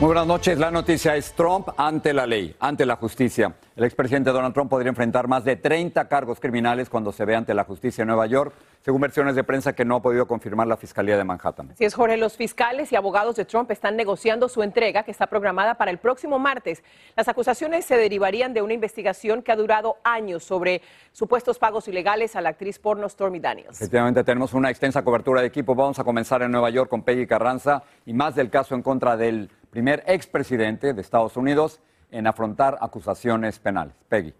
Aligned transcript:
Muy 0.00 0.06
buenas 0.06 0.28
noches. 0.28 0.56
La 0.60 0.70
noticia 0.70 1.16
es 1.16 1.32
Trump 1.32 1.70
ante 1.76 2.12
la 2.12 2.24
ley, 2.24 2.54
ante 2.60 2.86
la 2.86 2.94
justicia. 2.94 3.56
El 3.74 3.82
expresidente 3.82 4.30
Donald 4.30 4.54
Trump 4.54 4.70
podría 4.70 4.90
enfrentar 4.90 5.26
más 5.26 5.42
de 5.44 5.56
30 5.56 6.06
cargos 6.06 6.38
criminales 6.38 6.88
cuando 6.88 7.10
se 7.10 7.24
ve 7.24 7.34
ante 7.34 7.52
la 7.52 7.64
justicia 7.64 8.02
en 8.02 8.08
Nueva 8.08 8.26
York, 8.28 8.54
según 8.80 9.00
versiones 9.00 9.34
de 9.34 9.42
prensa 9.42 9.72
que 9.72 9.84
no 9.84 9.96
ha 9.96 10.02
podido 10.02 10.28
confirmar 10.28 10.68
la 10.68 10.76
Fiscalía 10.76 11.16
de 11.16 11.24
Manhattan. 11.24 11.72
Si 11.76 11.84
es 11.84 11.94
Jorge, 11.94 12.16
los 12.16 12.36
fiscales 12.36 12.92
y 12.92 12.96
abogados 12.96 13.34
de 13.34 13.44
Trump 13.44 13.72
están 13.72 13.96
negociando 13.96 14.48
su 14.48 14.62
entrega, 14.62 15.02
que 15.02 15.10
está 15.10 15.26
programada 15.26 15.74
para 15.74 15.90
el 15.90 15.98
próximo 15.98 16.38
martes. 16.38 16.84
Las 17.16 17.26
acusaciones 17.26 17.84
se 17.84 17.96
derivarían 17.96 18.54
de 18.54 18.62
una 18.62 18.74
investigación 18.74 19.42
que 19.42 19.50
ha 19.50 19.56
durado 19.56 19.96
años 20.04 20.44
sobre 20.44 20.80
supuestos 21.10 21.58
pagos 21.58 21.88
ilegales 21.88 22.36
a 22.36 22.40
la 22.40 22.50
actriz 22.50 22.78
porno 22.78 23.08
Stormy 23.08 23.40
Daniels. 23.40 23.80
Efectivamente, 23.80 24.22
tenemos 24.22 24.54
una 24.54 24.70
extensa 24.70 25.02
cobertura 25.02 25.40
de 25.40 25.48
equipo. 25.48 25.74
Vamos 25.74 25.98
a 25.98 26.04
comenzar 26.04 26.42
en 26.42 26.52
Nueva 26.52 26.70
York 26.70 26.88
con 26.88 27.02
Peggy 27.02 27.26
Carranza 27.26 27.82
y 28.06 28.12
más 28.12 28.36
del 28.36 28.48
caso 28.48 28.76
en 28.76 28.82
contra 28.82 29.16
del 29.16 29.50
primer 29.70 30.02
expresidente 30.06 30.94
de 30.94 31.00
Estados 31.00 31.36
Unidos 31.36 31.80
en 32.10 32.26
afrontar 32.26 32.78
acusaciones 32.80 33.58
penales. 33.58 33.94
Peggy. 34.08 34.34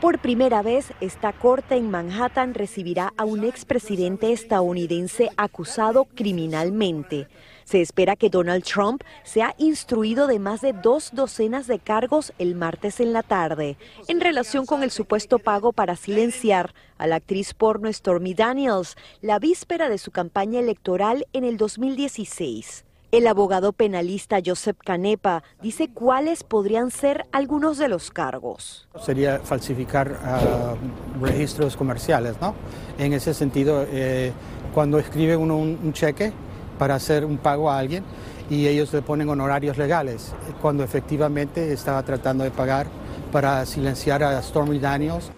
Por 0.00 0.20
primera 0.20 0.62
vez, 0.62 0.92
esta 1.00 1.32
corte 1.32 1.74
en 1.74 1.90
Manhattan 1.90 2.54
recibirá 2.54 3.12
a 3.16 3.24
un 3.24 3.42
expresidente 3.42 4.32
estadounidense 4.32 5.28
acusado 5.36 6.04
criminalmente. 6.14 7.26
Se 7.68 7.82
espera 7.82 8.16
que 8.16 8.30
Donald 8.30 8.64
Trump 8.64 9.02
sea 9.24 9.54
instruido 9.58 10.26
de 10.26 10.38
más 10.38 10.62
de 10.62 10.72
dos 10.72 11.10
docenas 11.12 11.66
de 11.66 11.78
cargos 11.78 12.32
el 12.38 12.54
martes 12.54 12.98
en 12.98 13.12
la 13.12 13.22
tarde, 13.22 13.76
en 14.08 14.22
relación 14.22 14.64
con 14.64 14.82
el 14.82 14.90
supuesto 14.90 15.38
pago 15.38 15.74
para 15.74 15.94
silenciar 15.94 16.72
a 16.96 17.06
la 17.06 17.16
actriz 17.16 17.52
porno 17.52 17.92
Stormy 17.92 18.32
Daniels 18.32 18.96
la 19.20 19.38
víspera 19.38 19.90
de 19.90 19.98
su 19.98 20.12
campaña 20.12 20.60
electoral 20.60 21.26
en 21.34 21.44
el 21.44 21.58
2016. 21.58 22.86
El 23.12 23.26
abogado 23.26 23.74
penalista 23.74 24.38
Joseph 24.42 24.78
Canepa 24.82 25.42
dice 25.60 25.90
cuáles 25.92 26.44
podrían 26.44 26.90
ser 26.90 27.26
algunos 27.32 27.76
de 27.76 27.88
los 27.88 28.10
cargos. 28.10 28.88
Sería 28.98 29.40
falsificar 29.40 30.18
ah, 30.24 30.74
registros 31.20 31.76
comerciales, 31.76 32.40
¿no? 32.40 32.54
En 32.98 33.12
ese 33.12 33.34
sentido, 33.34 33.84
eh, 33.90 34.32
cuando 34.72 34.98
escribe 34.98 35.36
uno 35.36 35.58
un, 35.58 35.78
un 35.82 35.92
cheque 35.92 36.32
para 36.78 36.94
hacer 36.94 37.24
un 37.24 37.38
pago 37.38 37.70
a 37.70 37.78
alguien 37.78 38.04
y 38.48 38.66
ellos 38.66 38.92
le 38.92 39.02
ponen 39.02 39.28
honorarios 39.28 39.76
legales, 39.76 40.32
cuando 40.62 40.82
efectivamente 40.82 41.72
estaba 41.72 42.02
tratando 42.02 42.44
de 42.44 42.50
pagar 42.50 42.86
para 43.30 43.64
silenciar 43.66 44.22
a 44.22 44.40
Stormy 44.42 44.78
Daniels. 44.78 45.30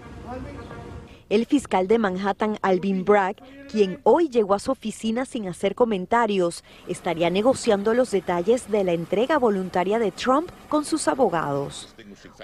El 1.29 1.47
fiscal 1.47 1.87
de 1.87 1.99
Manhattan, 1.99 2.59
Alvin 2.61 3.05
Bragg, 3.05 3.37
quien 3.71 4.01
hoy 4.03 4.29
llegó 4.29 4.55
a 4.55 4.59
su 4.59 4.73
oficina 4.73 5.25
sin 5.25 5.47
hacer 5.47 5.77
comentarios, 5.77 6.65
estaría 6.89 7.31
negociando 7.31 7.95
los 7.95 8.11
detalles 8.11 8.69
de 8.69 8.83
la 8.83 8.93
entrega 8.93 9.39
voluntaria 9.39 10.01
de 10.01 10.11
Trump 10.11 10.51
con 10.69 10.85
sus 10.85 11.07
abogados. 11.07 11.95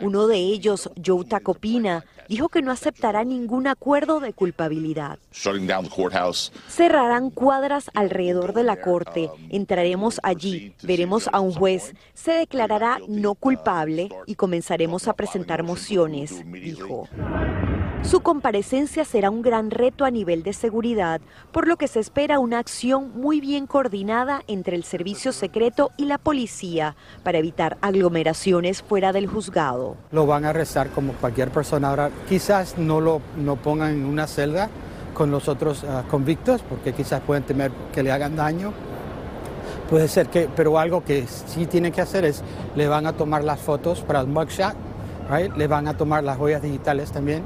Uno 0.00 0.26
de 0.26 0.36
ellos, 0.36 0.90
Joe 1.04 1.24
Tacopina, 1.24 2.04
dijo 2.28 2.48
que 2.48 2.62
no 2.62 2.70
aceptará 2.72 3.24
ningún 3.24 3.66
acuerdo 3.66 4.20
de 4.20 4.32
culpabilidad. 4.32 5.18
Cerrarán 6.68 7.30
cuadras 7.30 7.90
alrededor 7.94 8.52
de 8.52 8.62
la 8.62 8.80
corte, 8.80 9.30
entraremos 9.50 10.20
allí, 10.22 10.74
veremos 10.82 11.28
a 11.32 11.40
un 11.40 11.52
juez, 11.52 11.94
se 12.14 12.32
declarará 12.32 12.98
no 13.08 13.34
culpable 13.34 14.08
y 14.26 14.34
comenzaremos 14.34 15.08
a 15.08 15.14
presentar 15.14 15.62
mociones, 15.62 16.44
dijo. 16.52 17.08
Su 18.06 18.20
comparecencia 18.20 19.04
será 19.04 19.30
un 19.30 19.42
gran 19.42 19.72
reto 19.72 20.04
a 20.04 20.12
nivel 20.12 20.44
de 20.44 20.52
seguridad, 20.52 21.20
por 21.50 21.66
lo 21.66 21.76
que 21.76 21.88
se 21.88 21.98
espera 21.98 22.38
una 22.38 22.60
acción 22.60 23.10
muy 23.16 23.40
bien 23.40 23.66
coordinada 23.66 24.44
entre 24.46 24.76
el 24.76 24.84
servicio 24.84 25.32
secreto 25.32 25.90
y 25.96 26.04
la 26.04 26.16
policía 26.16 26.94
para 27.24 27.38
evitar 27.38 27.78
aglomeraciones 27.80 28.80
fuera 28.80 29.12
del 29.12 29.26
juzgado. 29.26 29.96
Lo 30.12 30.24
van 30.24 30.44
a 30.44 30.50
arrestar 30.50 30.90
como 30.90 31.14
cualquier 31.14 31.50
persona. 31.50 31.90
Ahora, 31.90 32.10
quizás 32.28 32.78
no 32.78 33.00
lo 33.00 33.20
no 33.36 33.56
pongan 33.56 33.90
en 33.90 34.04
una 34.04 34.28
celda 34.28 34.70
con 35.12 35.32
los 35.32 35.48
otros 35.48 35.82
ah, 35.82 36.04
convictos, 36.08 36.62
porque 36.62 36.92
quizás 36.92 37.20
pueden 37.22 37.42
temer 37.42 37.72
que 37.92 38.04
le 38.04 38.12
hagan 38.12 38.36
daño. 38.36 38.72
Puede 39.90 40.06
ser 40.06 40.28
que, 40.28 40.48
pero 40.54 40.78
algo 40.78 41.02
que 41.02 41.26
sí 41.26 41.66
tienen 41.66 41.90
que 41.90 42.02
hacer 42.02 42.24
es, 42.24 42.44
le 42.76 42.86
van 42.86 43.08
a 43.08 43.14
tomar 43.14 43.42
las 43.42 43.58
fotos 43.58 44.02
para 44.02 44.20
el 44.20 44.28
mugshot, 44.28 44.76
right? 45.28 45.52
le 45.56 45.66
van 45.66 45.88
a 45.88 45.96
tomar 45.96 46.22
las 46.22 46.38
huellas 46.38 46.62
digitales 46.62 47.10
también 47.10 47.42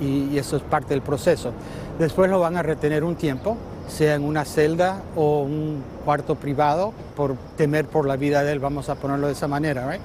y, 0.00 0.36
eso 0.36 0.56
es 0.56 0.62
parte 0.62 0.90
del 0.90 1.02
proceso. 1.02 1.52
Después 1.98 2.30
lo 2.30 2.40
van 2.40 2.56
a 2.56 2.62
retener 2.62 3.04
un 3.04 3.16
tiempo, 3.16 3.56
sea 3.88 4.14
en 4.14 4.24
una 4.24 4.44
celda 4.44 5.02
o 5.16 5.42
un 5.42 5.82
cuarto 6.04 6.36
privado, 6.36 6.92
por 7.16 7.36
temer 7.56 7.86
por 7.86 8.06
la 8.06 8.16
vida 8.16 8.42
de 8.42 8.52
él, 8.52 8.58
vamos 8.58 8.88
a 8.88 8.94
ponerlo 8.94 9.26
de 9.26 9.34
esa 9.34 9.48
manera. 9.48 9.98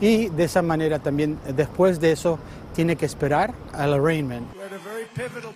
Y 0.00 0.28
de 0.28 0.44
esa 0.44 0.62
manera 0.62 0.98
también, 1.00 1.38
después 1.56 2.00
de 2.00 2.12
eso, 2.12 2.38
tiene 2.74 2.94
que 2.94 3.06
esperar 3.06 3.54
al 3.72 3.94
arraignment. 3.94 4.46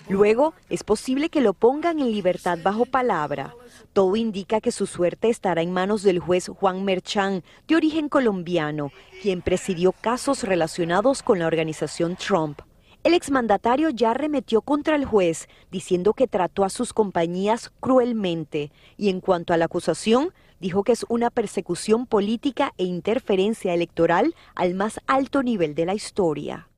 Luego, 0.09 0.55
es 0.69 0.83
posible 0.83 1.29
que 1.29 1.41
lo 1.41 1.53
pongan 1.53 2.01
en 2.01 2.11
libertad 2.11 2.59
bajo 2.63 2.85
palabra. 2.85 3.55
Todo 3.93 4.17
indica 4.17 4.61
que 4.61 4.73
su 4.73 4.87
suerte 4.87 5.29
estará 5.29 5.63
en 5.63 5.71
manos 5.71 6.03
del 6.03 6.19
juez 6.19 6.49
Juan 6.49 6.85
Merchan, 6.85 7.45
de 7.69 7.77
origen 7.77 8.09
colombiano, 8.09 8.91
quien 9.23 9.43
presidió 9.43 9.93
casos 9.93 10.43
relacionados 10.43 11.23
con 11.23 11.39
la 11.39 11.47
organización 11.47 12.17
Trump. 12.17 12.61
El 13.05 13.15
exmandatario 13.15 13.91
ya 13.91 14.13
arremetió 14.13 14.63
contra 14.63 14.95
el 14.95 15.05
juez, 15.05 15.49
diciendo 15.73 16.15
que 16.15 16.29
trató 16.29 16.65
a 16.65 16.71
sus 16.71 16.93
compañías 16.93 17.73
cruelmente, 17.81 18.71
y 18.97 19.09
en 19.09 19.21
cuanto 19.21 19.53
a 19.53 19.57
la 19.57 19.65
acusación, 19.65 20.33
dijo 20.61 20.85
que 20.85 20.93
es 20.93 21.05
una 21.09 21.31
persecución 21.31 22.07
política 22.07 22.73
e 22.79 22.85
interferencia 22.85 23.75
electoral 23.75 24.37
al 24.55 24.75
más 24.75 25.01
alto 25.09 25.43
nivel 25.43 25.75
de 25.75 25.87
la 25.87 25.95
historia. 25.95 26.69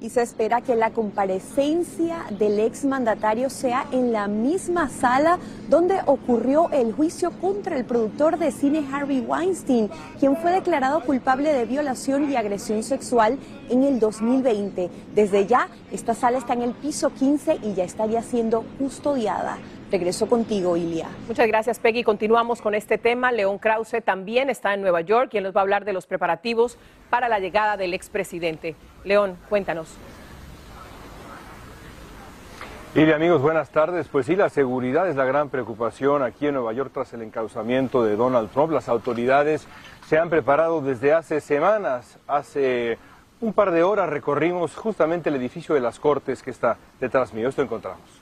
Y 0.00 0.10
se 0.10 0.22
espera 0.22 0.62
que 0.62 0.76
la 0.76 0.90
comparecencia 0.90 2.24
del 2.38 2.58
exmandatario 2.58 3.50
sea 3.50 3.86
en 3.92 4.12
la 4.12 4.28
misma 4.28 4.88
sala 4.88 5.38
donde 5.68 6.00
ocurrió 6.06 6.70
el 6.70 6.92
juicio 6.92 7.30
contra 7.32 7.76
el 7.76 7.84
productor 7.84 8.38
de 8.38 8.50
cine 8.50 8.86
Harvey 8.90 9.20
Weinstein, 9.20 9.90
quien 10.18 10.36
fue 10.36 10.52
declarado 10.52 11.04
culpable 11.04 11.52
de 11.52 11.66
violación 11.66 12.30
y 12.30 12.36
agresión 12.36 12.82
sexual 12.82 13.38
en 13.68 13.84
el 13.84 14.00
2020. 14.00 14.90
Desde 15.14 15.46
ya, 15.46 15.68
esta 15.92 16.14
sala 16.14 16.38
está 16.38 16.54
en 16.54 16.62
el 16.62 16.72
piso 16.72 17.10
15 17.10 17.58
y 17.62 17.74
ya 17.74 17.84
estaría 17.84 18.22
siendo 18.22 18.64
custodiada. 18.78 19.58
Regreso 19.90 20.28
contigo, 20.28 20.76
Ilia. 20.76 21.08
Muchas 21.26 21.48
gracias, 21.48 21.80
Peggy. 21.80 22.04
Continuamos 22.04 22.62
con 22.62 22.76
este 22.76 22.96
tema. 22.96 23.32
León 23.32 23.58
Krause 23.58 23.96
también 24.04 24.48
está 24.48 24.72
en 24.72 24.82
Nueva 24.82 25.00
York, 25.00 25.30
quien 25.30 25.42
nos 25.42 25.54
va 25.54 25.60
a 25.60 25.62
hablar 25.62 25.84
de 25.84 25.92
los 25.92 26.06
preparativos 26.06 26.78
para 27.10 27.28
la 27.28 27.40
llegada 27.40 27.76
del 27.76 27.92
expresidente. 27.92 28.76
León, 29.02 29.36
cuéntanos. 29.48 29.96
Y 32.94 33.10
amigos, 33.10 33.42
buenas 33.42 33.70
tardes. 33.70 34.06
Pues 34.06 34.26
sí, 34.26 34.36
la 34.36 34.48
seguridad 34.48 35.08
es 35.08 35.16
la 35.16 35.24
gran 35.24 35.48
preocupación 35.48 36.22
aquí 36.22 36.46
en 36.46 36.54
Nueva 36.54 36.72
York 36.72 36.92
tras 36.94 37.12
el 37.12 37.22
encauzamiento 37.22 38.04
de 38.04 38.14
Donald 38.14 38.50
Trump. 38.50 38.72
Las 38.72 38.88
autoridades 38.88 39.66
se 40.06 40.18
han 40.18 40.30
preparado 40.30 40.82
desde 40.82 41.12
hace 41.12 41.40
semanas. 41.40 42.18
Hace 42.28 42.96
un 43.40 43.52
par 43.52 43.72
de 43.72 43.82
horas 43.82 44.08
recorrimos 44.08 44.76
justamente 44.76 45.30
el 45.30 45.36
edificio 45.36 45.74
de 45.74 45.80
las 45.80 45.98
Cortes 45.98 46.44
que 46.44 46.50
está 46.50 46.78
detrás 47.00 47.32
mío. 47.34 47.48
Esto 47.48 47.62
encontramos. 47.62 48.19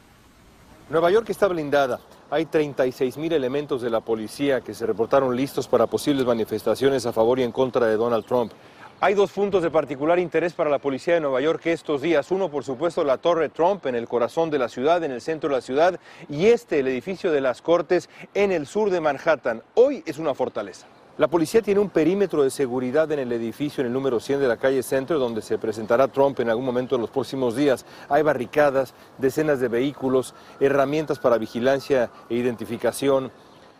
Nueva 0.90 1.10
York 1.10 1.28
está 1.28 1.48
blindada. 1.48 2.00
Hay 2.30 2.46
36 2.46 3.18
mil 3.18 3.34
elementos 3.34 3.82
de 3.82 3.90
la 3.90 4.00
policía 4.00 4.62
que 4.62 4.72
se 4.72 4.86
reportaron 4.86 5.36
listos 5.36 5.68
para 5.68 5.86
posibles 5.86 6.24
manifestaciones 6.24 7.04
a 7.04 7.12
favor 7.12 7.38
y 7.38 7.42
en 7.42 7.52
contra 7.52 7.86
de 7.86 7.96
Donald 7.96 8.24
Trump. 8.24 8.52
Hay 8.98 9.12
dos 9.12 9.30
puntos 9.30 9.62
de 9.62 9.70
particular 9.70 10.18
interés 10.18 10.54
para 10.54 10.70
la 10.70 10.78
policía 10.78 11.12
de 11.12 11.20
Nueva 11.20 11.42
York 11.42 11.66
estos 11.66 12.00
días. 12.00 12.30
Uno, 12.30 12.50
por 12.50 12.64
supuesto, 12.64 13.04
la 13.04 13.18
Torre 13.18 13.50
Trump 13.50 13.84
en 13.84 13.96
el 13.96 14.08
corazón 14.08 14.48
de 14.48 14.58
la 14.58 14.70
ciudad, 14.70 15.04
en 15.04 15.12
el 15.12 15.20
centro 15.20 15.50
de 15.50 15.56
la 15.56 15.60
ciudad, 15.60 16.00
y 16.30 16.46
este, 16.46 16.80
el 16.80 16.88
edificio 16.88 17.30
de 17.32 17.42
las 17.42 17.60
Cortes 17.60 18.08
en 18.32 18.50
el 18.50 18.66
sur 18.66 18.88
de 18.88 19.02
Manhattan. 19.02 19.62
Hoy 19.74 20.02
es 20.06 20.16
una 20.16 20.32
fortaleza. 20.32 20.86
La 21.18 21.26
policía 21.26 21.62
tiene 21.62 21.80
un 21.80 21.90
perímetro 21.90 22.44
de 22.44 22.50
seguridad 22.50 23.10
en 23.10 23.18
el 23.18 23.32
edificio 23.32 23.80
en 23.80 23.88
el 23.88 23.92
número 23.92 24.20
100 24.20 24.38
de 24.38 24.46
la 24.46 24.56
calle 24.56 24.84
Centro, 24.84 25.18
donde 25.18 25.42
se 25.42 25.58
presentará 25.58 26.06
Trump 26.06 26.38
en 26.38 26.48
algún 26.48 26.64
momento 26.64 26.94
de 26.94 27.00
los 27.00 27.10
próximos 27.10 27.56
días. 27.56 27.84
Hay 28.08 28.22
barricadas, 28.22 28.94
decenas 29.18 29.58
de 29.58 29.66
vehículos, 29.66 30.32
herramientas 30.60 31.18
para 31.18 31.36
vigilancia 31.36 32.08
e 32.30 32.36
identificación. 32.36 33.32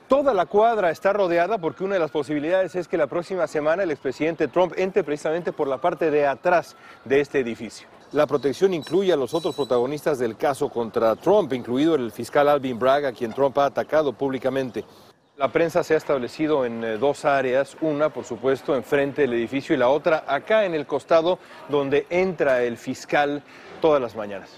Toda 0.08 0.35
la 0.35 0.46
cuadra 0.46 0.90
está 0.90 1.12
rodeada 1.12 1.58
porque 1.58 1.85
una 1.85 1.94
de 1.94 2.00
las 2.00 2.11
posibilidades 2.11 2.75
es 2.75 2.88
que 2.88 2.99
la 2.99 3.06
próxima 3.06 3.46
semana 3.46 3.85
el 3.85 3.93
expresidente 3.93 4.49
Trump 4.49 4.73
entre 4.76 5.05
precisamente 5.05 5.52
por 5.52 5.69
la 5.69 5.81
parte 5.81 6.11
de 6.11 6.26
atrás 6.26 6.75
de 7.05 7.20
este 7.20 7.38
edificio. 7.38 7.87
La 8.11 8.26
protección 8.26 8.75
incluye 8.75 9.12
a 9.12 9.17
los 9.17 9.32
otros 9.32 9.55
protagonistas 9.55 10.19
del 10.19 10.37
caso 10.37 10.70
contra 10.70 11.14
Trump, 11.14 11.52
incluido 11.52 11.94
el 11.94 12.11
fiscal 12.11 12.49
Alvin 12.49 12.81
Bragg, 12.81 13.05
a 13.05 13.12
quien 13.12 13.32
Trump 13.32 13.56
ha 13.58 13.67
atacado 13.67 14.12
públicamente. 14.12 14.85
La 15.38 15.52
prensa 15.52 15.85
se 15.85 15.94
ha 15.94 15.96
establecido 15.96 16.64
en 16.64 16.82
eh, 16.82 16.99
dos 16.99 17.25
áreas, 17.25 17.76
una 17.81 18.08
por 18.12 18.25
supuesto 18.25 18.75
enfrente 18.75 19.23
del 19.23 19.35
edificio 19.35 19.73
y 19.73 19.79
la 19.79 19.88
otra 19.88 20.25
acá 20.26 20.64
en 20.64 20.75
el 20.75 20.85
costado 20.85 21.38
donde 21.69 22.08
entra 22.11 22.64
el 22.64 22.76
fiscal 22.76 23.44
todas 23.81 24.02
las 24.02 24.17
mañanas. 24.17 24.50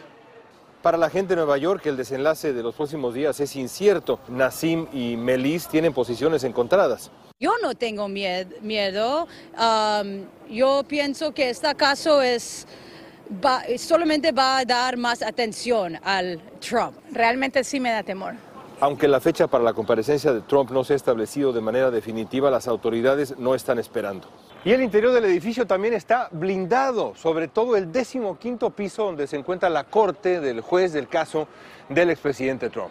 Para 0.80 0.96
la 0.96 1.10
gente 1.10 1.34
de 1.34 1.36
Nueva 1.36 1.58
York, 1.58 1.84
el 1.84 1.98
desenlace 1.98 2.54
de 2.54 2.62
los 2.62 2.74
próximos 2.74 3.12
días 3.12 3.38
es 3.40 3.56
incierto. 3.56 4.20
Nassim 4.28 4.86
y 4.90 5.18
Melis 5.18 5.68
tienen 5.68 5.92
posiciones 5.92 6.44
encontradas. 6.44 7.10
Yo 7.38 7.52
no 7.60 7.74
tengo 7.74 8.08
miedo. 8.08 9.28
Um, 9.58 10.24
yo 10.48 10.82
pienso 10.88 11.34
que 11.34 11.50
este 11.50 11.74
caso 11.74 12.22
es 12.22 12.66
solamente 13.76 14.32
va 14.32 14.56
a 14.56 14.64
dar 14.64 14.96
más 14.96 15.20
atención 15.20 15.98
al 16.02 16.40
Trump. 16.58 16.96
Realmente 17.12 17.64
sí 17.64 17.78
me 17.78 17.90
da 17.90 18.02
temor. 18.02 18.34
Aunque 18.80 19.08
la 19.08 19.20
fecha 19.20 19.46
para 19.46 19.62
la 19.62 19.74
comparecencia 19.74 20.32
de 20.32 20.40
Trump 20.40 20.70
no 20.70 20.84
se 20.84 20.94
ha 20.94 20.96
establecido 20.96 21.52
de 21.52 21.60
manera 21.60 21.90
definitiva, 21.90 22.50
las 22.50 22.66
autoridades 22.66 23.38
no 23.38 23.54
están 23.54 23.78
esperando. 23.78 24.26
Y 24.64 24.72
el 24.72 24.82
interior 24.82 25.12
del 25.12 25.26
edificio 25.26 25.66
también 25.66 25.92
está 25.92 26.28
blindado, 26.32 27.14
sobre 27.14 27.48
todo 27.48 27.76
el 27.76 27.92
décimo 27.92 28.38
quinto 28.38 28.70
piso 28.70 29.04
donde 29.04 29.26
se 29.26 29.36
encuentra 29.36 29.68
la 29.68 29.84
corte 29.84 30.40
del 30.40 30.62
juez 30.62 30.94
del 30.94 31.08
caso 31.08 31.46
del 31.90 32.08
expresidente 32.08 32.70
Trump. 32.70 32.90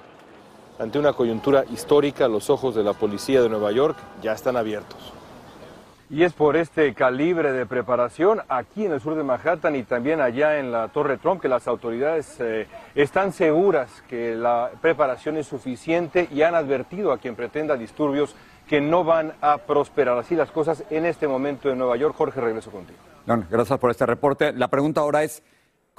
Ante 0.78 1.00
una 1.00 1.14
coyuntura 1.14 1.66
histórica, 1.72 2.28
los 2.28 2.52
ojos 2.52 2.76
de 2.76 2.84
la 2.84 2.94
policía 2.94 3.42
de 3.42 3.50
Nueva 3.50 3.72
York 3.72 3.98
ya 4.22 4.34
están 4.34 4.58
abiertos. 4.58 5.19
Y 6.12 6.24
es 6.24 6.34
por 6.34 6.58
este 6.58 6.96
calibre 6.96 7.52
de 7.52 7.68
preparación 7.68 8.42
aquí 8.50 8.84
en 8.84 8.94
el 8.94 9.00
sur 9.00 9.14
de 9.14 9.22
Manhattan 9.22 9.76
y 9.76 9.84
también 9.84 10.22
allá 10.22 10.58
en 10.58 10.72
la 10.72 10.88
Torre 10.88 11.18
Trump 11.18 11.40
que 11.40 11.48
las 11.48 11.68
autoridades 11.68 12.36
eh, 12.40 12.66
están 12.96 13.32
seguras 13.32 14.04
que 14.10 14.34
la 14.34 14.72
preparación 14.82 15.38
es 15.38 15.46
suficiente 15.46 16.28
y 16.32 16.42
han 16.42 16.56
advertido 16.56 17.12
a 17.12 17.20
quien 17.20 17.36
pretenda 17.36 17.78
disturbios 17.78 18.36
que 18.68 18.82
no 18.82 19.04
van 19.04 19.34
a 19.42 19.60
prosperar. 19.60 20.18
Así 20.18 20.34
las 20.34 20.50
cosas 20.50 20.84
en 20.90 21.06
este 21.06 21.28
momento 21.28 21.70
en 21.70 21.78
Nueva 21.78 21.96
York. 21.96 22.16
Jorge, 22.18 22.42
regreso 22.42 22.72
contigo. 22.72 22.98
gracias 23.28 23.78
por 23.78 23.92
este 23.92 24.08
reporte. 24.08 24.52
La 24.54 24.68
pregunta 24.68 25.02
ahora 25.02 25.22
es, 25.24 25.44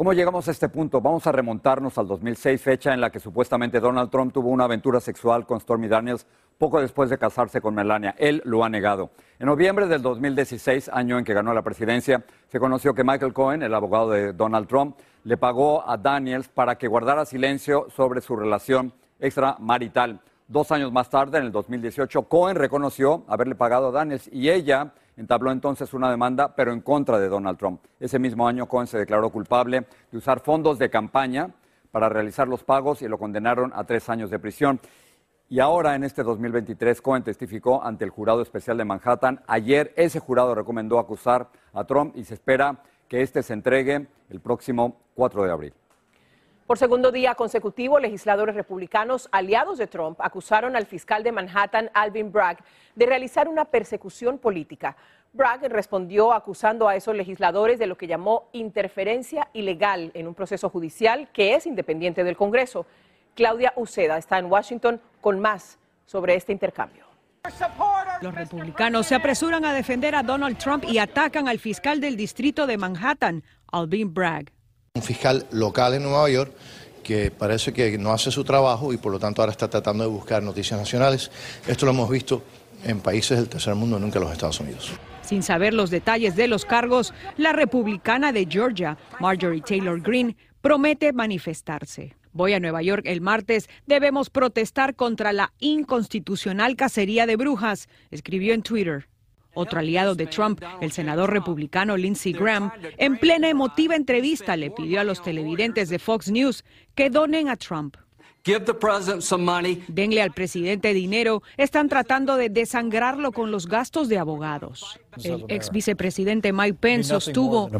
¿cómo 0.00 0.14
llegamos 0.14 0.48
a 0.48 0.50
este 0.50 0.70
punto? 0.70 1.02
Vamos 1.02 1.26
a 1.26 1.32
remontarnos 1.32 1.98
al 1.98 2.08
2006, 2.08 2.62
fecha 2.62 2.94
en 2.94 3.02
la 3.02 3.10
que 3.10 3.20
supuestamente 3.20 3.80
Donald 3.80 4.08
Trump 4.08 4.32
tuvo 4.32 4.48
una 4.48 4.64
aventura 4.64 4.98
sexual 4.98 5.44
con 5.44 5.60
Stormy 5.60 5.88
Daniels 5.88 6.26
poco 6.56 6.80
después 6.80 7.10
de 7.10 7.18
casarse 7.18 7.60
con 7.60 7.74
Melania. 7.74 8.14
Él 8.16 8.40
lo 8.46 8.64
ha 8.64 8.70
negado. 8.70 9.10
En 9.38 9.44
noviembre 9.44 9.88
del 9.88 10.00
2016, 10.00 10.88
año 10.88 11.18
en 11.18 11.24
que 11.26 11.34
ganó 11.34 11.52
la 11.52 11.60
presidencia, 11.60 12.24
se 12.48 12.58
conoció 12.58 12.94
que 12.94 13.04
Michael 13.04 13.34
Cohen, 13.34 13.62
el 13.62 13.74
abogado 13.74 14.08
de 14.08 14.32
Donald 14.32 14.68
Trump, 14.68 14.96
le 15.24 15.36
pagó 15.36 15.86
a 15.86 15.98
Daniels 15.98 16.48
para 16.48 16.78
que 16.78 16.88
guardara 16.88 17.26
silencio 17.26 17.88
sobre 17.94 18.22
su 18.22 18.36
relación 18.36 18.94
extramarital. 19.18 20.18
Dos 20.48 20.72
años 20.72 20.90
más 20.92 21.10
tarde, 21.10 21.36
en 21.36 21.44
el 21.44 21.52
2018, 21.52 22.22
Cohen 22.22 22.56
reconoció 22.56 23.24
haberle 23.28 23.54
pagado 23.54 23.88
a 23.88 23.92
Daniels 23.92 24.30
y 24.32 24.48
ella 24.48 24.94
entabló 25.20 25.52
entonces 25.52 25.92
una 25.92 26.10
demanda, 26.10 26.54
pero 26.56 26.72
en 26.72 26.80
contra 26.80 27.18
de 27.18 27.28
Donald 27.28 27.58
Trump. 27.58 27.84
Ese 28.00 28.18
mismo 28.18 28.48
año, 28.48 28.66
Cohen 28.66 28.86
se 28.86 28.96
declaró 28.96 29.28
culpable 29.28 29.86
de 30.10 30.16
usar 30.16 30.40
fondos 30.40 30.78
de 30.78 30.88
campaña 30.88 31.50
para 31.90 32.08
realizar 32.08 32.48
los 32.48 32.64
pagos 32.64 33.02
y 33.02 33.08
lo 33.08 33.18
condenaron 33.18 33.70
a 33.74 33.84
tres 33.84 34.08
años 34.08 34.30
de 34.30 34.38
prisión. 34.38 34.80
Y 35.50 35.60
ahora, 35.60 35.94
en 35.94 36.04
este 36.04 36.22
2023, 36.22 37.02
Cohen 37.02 37.22
testificó 37.22 37.84
ante 37.84 38.04
el 38.04 38.10
jurado 38.10 38.40
especial 38.40 38.78
de 38.78 38.86
Manhattan. 38.86 39.42
Ayer 39.46 39.92
ese 39.94 40.20
jurado 40.20 40.54
recomendó 40.54 40.98
acusar 40.98 41.50
a 41.74 41.84
Trump 41.84 42.16
y 42.16 42.24
se 42.24 42.34
espera 42.34 42.82
que 43.06 43.20
este 43.20 43.42
se 43.42 43.52
entregue 43.52 44.06
el 44.30 44.40
próximo 44.40 45.02
4 45.16 45.44
de 45.44 45.50
abril. 45.50 45.74
Por 46.70 46.78
segundo 46.78 47.10
día 47.10 47.34
consecutivo, 47.34 47.98
legisladores 47.98 48.54
republicanos 48.54 49.28
aliados 49.32 49.76
de 49.76 49.88
Trump 49.88 50.20
acusaron 50.20 50.76
al 50.76 50.86
fiscal 50.86 51.24
de 51.24 51.32
Manhattan, 51.32 51.90
Alvin 51.94 52.30
Bragg, 52.30 52.58
de 52.94 53.06
realizar 53.06 53.48
una 53.48 53.64
persecución 53.64 54.38
política. 54.38 54.96
Bragg 55.32 55.64
respondió 55.68 56.32
acusando 56.32 56.86
a 56.86 56.94
esos 56.94 57.16
legisladores 57.16 57.80
de 57.80 57.88
lo 57.88 57.96
que 57.96 58.06
llamó 58.06 58.50
interferencia 58.52 59.48
ilegal 59.52 60.12
en 60.14 60.28
un 60.28 60.34
proceso 60.36 60.70
judicial 60.70 61.28
que 61.32 61.56
es 61.56 61.66
independiente 61.66 62.22
del 62.22 62.36
Congreso. 62.36 62.86
Claudia 63.34 63.72
Uceda 63.74 64.16
está 64.16 64.38
en 64.38 64.46
Washington 64.46 65.00
con 65.20 65.40
más 65.40 65.76
sobre 66.06 66.36
este 66.36 66.52
intercambio. 66.52 67.04
Los 68.22 68.32
republicanos 68.32 69.08
se 69.08 69.16
apresuran 69.16 69.64
a 69.64 69.74
defender 69.74 70.14
a 70.14 70.22
Donald 70.22 70.56
Trump 70.56 70.84
y 70.84 70.98
atacan 70.98 71.48
al 71.48 71.58
fiscal 71.58 72.00
del 72.00 72.16
distrito 72.16 72.68
de 72.68 72.78
Manhattan, 72.78 73.42
Alvin 73.72 74.14
Bragg. 74.14 74.52
Un 74.96 75.02
fiscal 75.02 75.46
local 75.52 75.94
en 75.94 76.02
Nueva 76.02 76.28
York 76.28 76.52
que 77.04 77.30
parece 77.30 77.72
que 77.72 77.96
no 77.96 78.12
hace 78.12 78.32
su 78.32 78.42
trabajo 78.42 78.92
y 78.92 78.96
por 78.96 79.12
lo 79.12 79.20
tanto 79.20 79.40
ahora 79.40 79.52
está 79.52 79.70
tratando 79.70 80.02
de 80.02 80.10
buscar 80.10 80.42
noticias 80.42 80.80
nacionales. 80.80 81.30
Esto 81.68 81.86
lo 81.86 81.92
hemos 81.92 82.10
visto 82.10 82.42
en 82.82 82.98
países 82.98 83.38
del 83.38 83.48
tercer 83.48 83.76
mundo, 83.76 84.00
nunca 84.00 84.18
en 84.18 84.24
los 84.24 84.32
Estados 84.32 84.58
Unidos. 84.58 84.90
Sin 85.22 85.44
saber 85.44 85.74
los 85.74 85.90
detalles 85.90 86.34
de 86.34 86.48
los 86.48 86.64
cargos, 86.64 87.14
la 87.36 87.52
republicana 87.52 88.32
de 88.32 88.48
Georgia, 88.50 88.98
Marjorie 89.20 89.62
Taylor 89.62 90.00
Greene, 90.00 90.36
promete 90.60 91.12
manifestarse. 91.12 92.16
Voy 92.32 92.54
a 92.54 92.58
Nueva 92.58 92.82
York 92.82 93.04
el 93.06 93.20
martes. 93.20 93.68
Debemos 93.86 94.28
protestar 94.28 94.96
contra 94.96 95.32
la 95.32 95.52
inconstitucional 95.60 96.74
cacería 96.74 97.26
de 97.26 97.36
brujas, 97.36 97.88
escribió 98.10 98.54
en 98.54 98.62
Twitter. 98.62 99.06
Otro 99.54 99.80
aliado 99.80 100.14
de 100.14 100.26
Trump, 100.26 100.62
el 100.80 100.92
senador 100.92 101.32
republicano 101.32 101.96
Lindsey 101.96 102.32
Graham, 102.32 102.70
en 102.96 103.18
plena 103.18 103.48
emotiva 103.48 103.96
entrevista 103.96 104.56
le 104.56 104.70
pidió 104.70 105.00
a 105.00 105.04
los 105.04 105.22
televidentes 105.22 105.88
de 105.88 105.98
Fox 105.98 106.30
News 106.30 106.64
que 106.94 107.10
donen 107.10 107.48
a 107.48 107.56
Trump. 107.56 107.96
Denle 109.88 110.22
al 110.22 110.32
presidente 110.32 110.94
dinero. 110.94 111.42
Están 111.56 111.88
tratando 111.88 112.36
de 112.36 112.48
desangrarlo 112.48 113.32
con 113.32 113.50
los 113.50 113.66
gastos 113.66 114.08
de 114.08 114.18
abogados. 114.18 114.98
El 115.22 115.44
ex 115.48 115.70
vicepresidente 115.70 116.52
Mike 116.52 116.78
Pence 116.80 117.08
sostuvo 117.10 117.70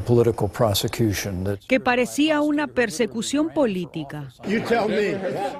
que 1.67 1.81
parecía 1.81 2.41
una 2.41 2.67
persecución 2.67 3.51
política. 3.51 4.29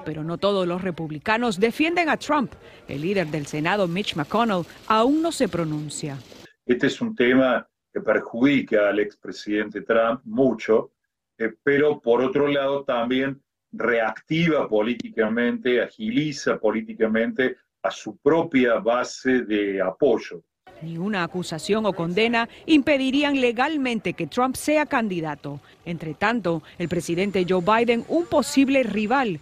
Pero 0.05 0.23
no 0.23 0.37
todos 0.37 0.67
los 0.67 0.81
republicanos 0.81 1.59
defienden 1.59 2.09
a 2.09 2.17
Trump. 2.17 2.53
El 2.87 3.01
líder 3.01 3.27
del 3.27 3.47
Senado, 3.47 3.87
Mitch 3.87 4.15
McConnell, 4.15 4.65
aún 4.87 5.21
no 5.21 5.31
se 5.31 5.47
pronuncia. 5.47 6.17
Este 6.65 6.87
es 6.87 7.01
un 7.01 7.15
tema 7.15 7.67
que 7.91 8.01
perjudica 8.01 8.89
al 8.89 8.99
expresidente 8.99 9.81
Trump 9.81 10.21
mucho, 10.23 10.91
eh, 11.37 11.51
pero 11.63 11.99
por 11.99 12.21
otro 12.21 12.47
lado 12.47 12.83
también 12.83 13.41
reactiva 13.71 14.67
políticamente, 14.67 15.81
agiliza 15.81 16.57
políticamente 16.59 17.57
a 17.83 17.91
su 17.91 18.17
propia 18.17 18.75
base 18.79 19.41
de 19.43 19.81
apoyo. 19.81 20.43
Ni 20.81 20.97
una 20.97 21.23
acusación 21.23 21.85
o 21.85 21.93
condena 21.93 22.49
impedirían 22.65 23.39
legalmente 23.39 24.13
que 24.13 24.27
Trump 24.27 24.55
sea 24.55 24.85
candidato. 24.85 25.59
Entre 25.85 26.13
tanto, 26.13 26.63
el 26.79 26.89
presidente 26.89 27.45
Joe 27.47 27.61
Biden, 27.61 28.03
un 28.07 28.25
posible 28.25 28.81
rival, 28.83 29.39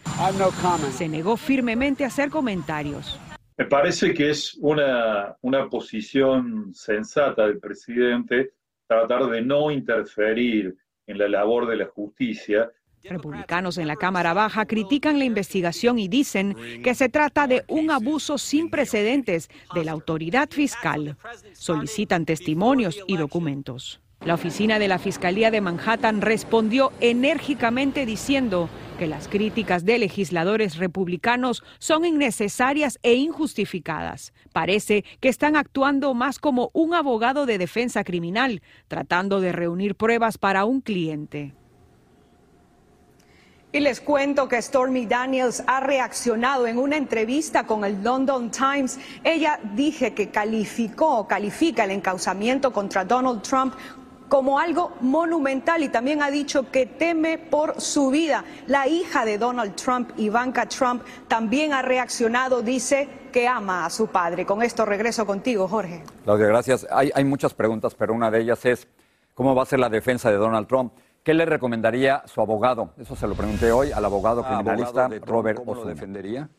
se 0.92 1.08
negó 1.08 1.38
firmemente 1.38 2.04
a 2.04 2.08
hacer 2.08 2.30
comentarios. 2.30 3.20
Me 3.58 3.66
parece 3.66 4.14
que 4.14 4.30
es 4.30 4.58
una, 4.62 5.36
una 5.42 5.70
posición 5.70 6.74
sensata 6.74 7.46
del 7.46 7.60
presidente 7.60 8.54
tratar 8.88 9.30
de 9.30 9.42
no 9.42 9.70
interferir 9.70 10.76
en 11.06 11.18
la 11.18 11.28
labor 11.28 11.68
de 11.68 11.76
la 11.76 11.86
justicia 11.86 12.72
Republicanos 13.04 13.78
en 13.78 13.88
la 13.88 13.96
Cámara 13.96 14.34
Baja 14.34 14.66
critican 14.66 15.20
la 15.20 15.26
investigación 15.26 16.00
y 16.00 16.08
dicen 16.08 16.56
que 16.84 16.96
se 16.96 17.10
trata 17.10 17.48
de 17.48 17.64
un 17.68 17.92
abuso 17.92 18.38
sin 18.38 18.70
precedentes 18.70 19.50
de 19.74 19.86
la 19.86 19.92
autoridad 19.92 20.50
fiscal. 20.50 21.18
Solicitan 21.54 22.26
testimonios 22.26 23.00
y 23.08 23.18
documentos. 23.18 24.02
La 24.26 24.34
oficina 24.34 24.80
de 24.80 24.90
la 24.90 25.00
Fiscalía 25.00 25.50
de 25.50 25.62
Manhattan 25.62 26.20
respondió 26.20 26.92
enérgicamente 27.00 28.06
diciendo 28.06 28.70
que 28.98 29.08
las 29.08 29.30
críticas 29.30 29.86
de 29.86 29.98
legisladores 29.98 30.76
republicanos 30.76 31.64
son 31.78 32.04
innecesarias 32.04 33.00
e 33.02 33.14
injustificadas. 33.14 34.34
Parece 34.52 35.06
que 35.22 35.30
están 35.30 35.56
actuando 35.56 36.14
más 36.14 36.38
como 36.38 36.70
un 36.74 36.94
abogado 36.94 37.46
de 37.46 37.58
defensa 37.58 38.04
criminal, 38.04 38.62
tratando 38.90 39.40
de 39.40 39.54
reunir 39.54 39.96
pruebas 39.96 40.38
para 40.38 40.66
un 40.66 40.82
cliente. 40.82 41.54
Y 43.72 43.82
les 43.82 44.02
cuento 44.02 44.48
que 44.48 44.60
Stormy 44.60 45.06
Daniels 45.06 45.64
ha 45.68 45.80
reaccionado 45.80 46.66
en 46.66 46.80
una 46.80 46.98
entrevista 46.98 47.68
con 47.68 47.86
el 47.86 48.04
London 48.04 48.50
Times. 48.50 49.00
Ella 49.24 49.60
dije 49.76 50.16
que 50.16 50.32
calificó, 50.32 51.28
califica 51.28 51.84
el 51.84 51.92
encauzamiento 51.92 52.74
contra 52.74 53.06
Donald 53.06 53.44
Trump 53.44 53.76
como 54.28 54.58
algo 54.58 54.94
monumental 55.02 55.84
y 55.84 55.90
también 55.90 56.24
ha 56.24 56.32
dicho 56.32 56.72
que 56.72 56.88
teme 56.88 57.38
por 57.38 57.80
su 57.80 58.10
vida. 58.10 58.44
La 58.66 58.88
hija 58.88 59.24
de 59.24 59.38
Donald 59.38 59.76
Trump, 59.76 60.12
Ivanka 60.18 60.68
Trump, 60.68 61.04
también 61.28 61.72
ha 61.72 61.84
reaccionado, 61.84 62.64
dice 62.64 63.08
que 63.32 63.48
ama 63.48 63.86
a 63.86 63.92
su 63.92 64.08
padre. 64.08 64.48
Con 64.48 64.64
esto 64.64 64.84
regreso 64.84 65.28
contigo, 65.28 65.68
Jorge. 65.68 66.02
Claudia, 66.24 66.48
gracias. 66.48 66.88
Hay, 66.90 67.12
hay 67.14 67.24
muchas 67.24 67.54
preguntas, 67.54 67.94
pero 67.94 68.16
una 68.16 68.32
de 68.32 68.42
ellas 68.42 68.66
es, 68.66 68.88
¿cómo 69.36 69.54
va 69.54 69.62
a 69.62 69.66
ser 69.68 69.78
la 69.78 69.90
defensa 69.90 70.32
de 70.32 70.38
Donald 70.38 70.68
Trump? 70.68 70.92
¿Qué 71.24 71.34
le 71.34 71.46
recomendaría 71.46 72.24
su 72.26 72.42
abogado? 72.42 72.94
Eso 72.98 73.16
se 73.16 73.28
lo 73.28 73.36
pregunté 73.36 73.72
hoy 73.72 73.92
al 73.92 74.06
abogado 74.06 74.42
ah, 74.46 74.48
criminalista 74.48 75.10
Robert 75.26 75.58
¿Cómo 75.58 75.76
lo 75.76 75.86
defendería? 75.86 76.50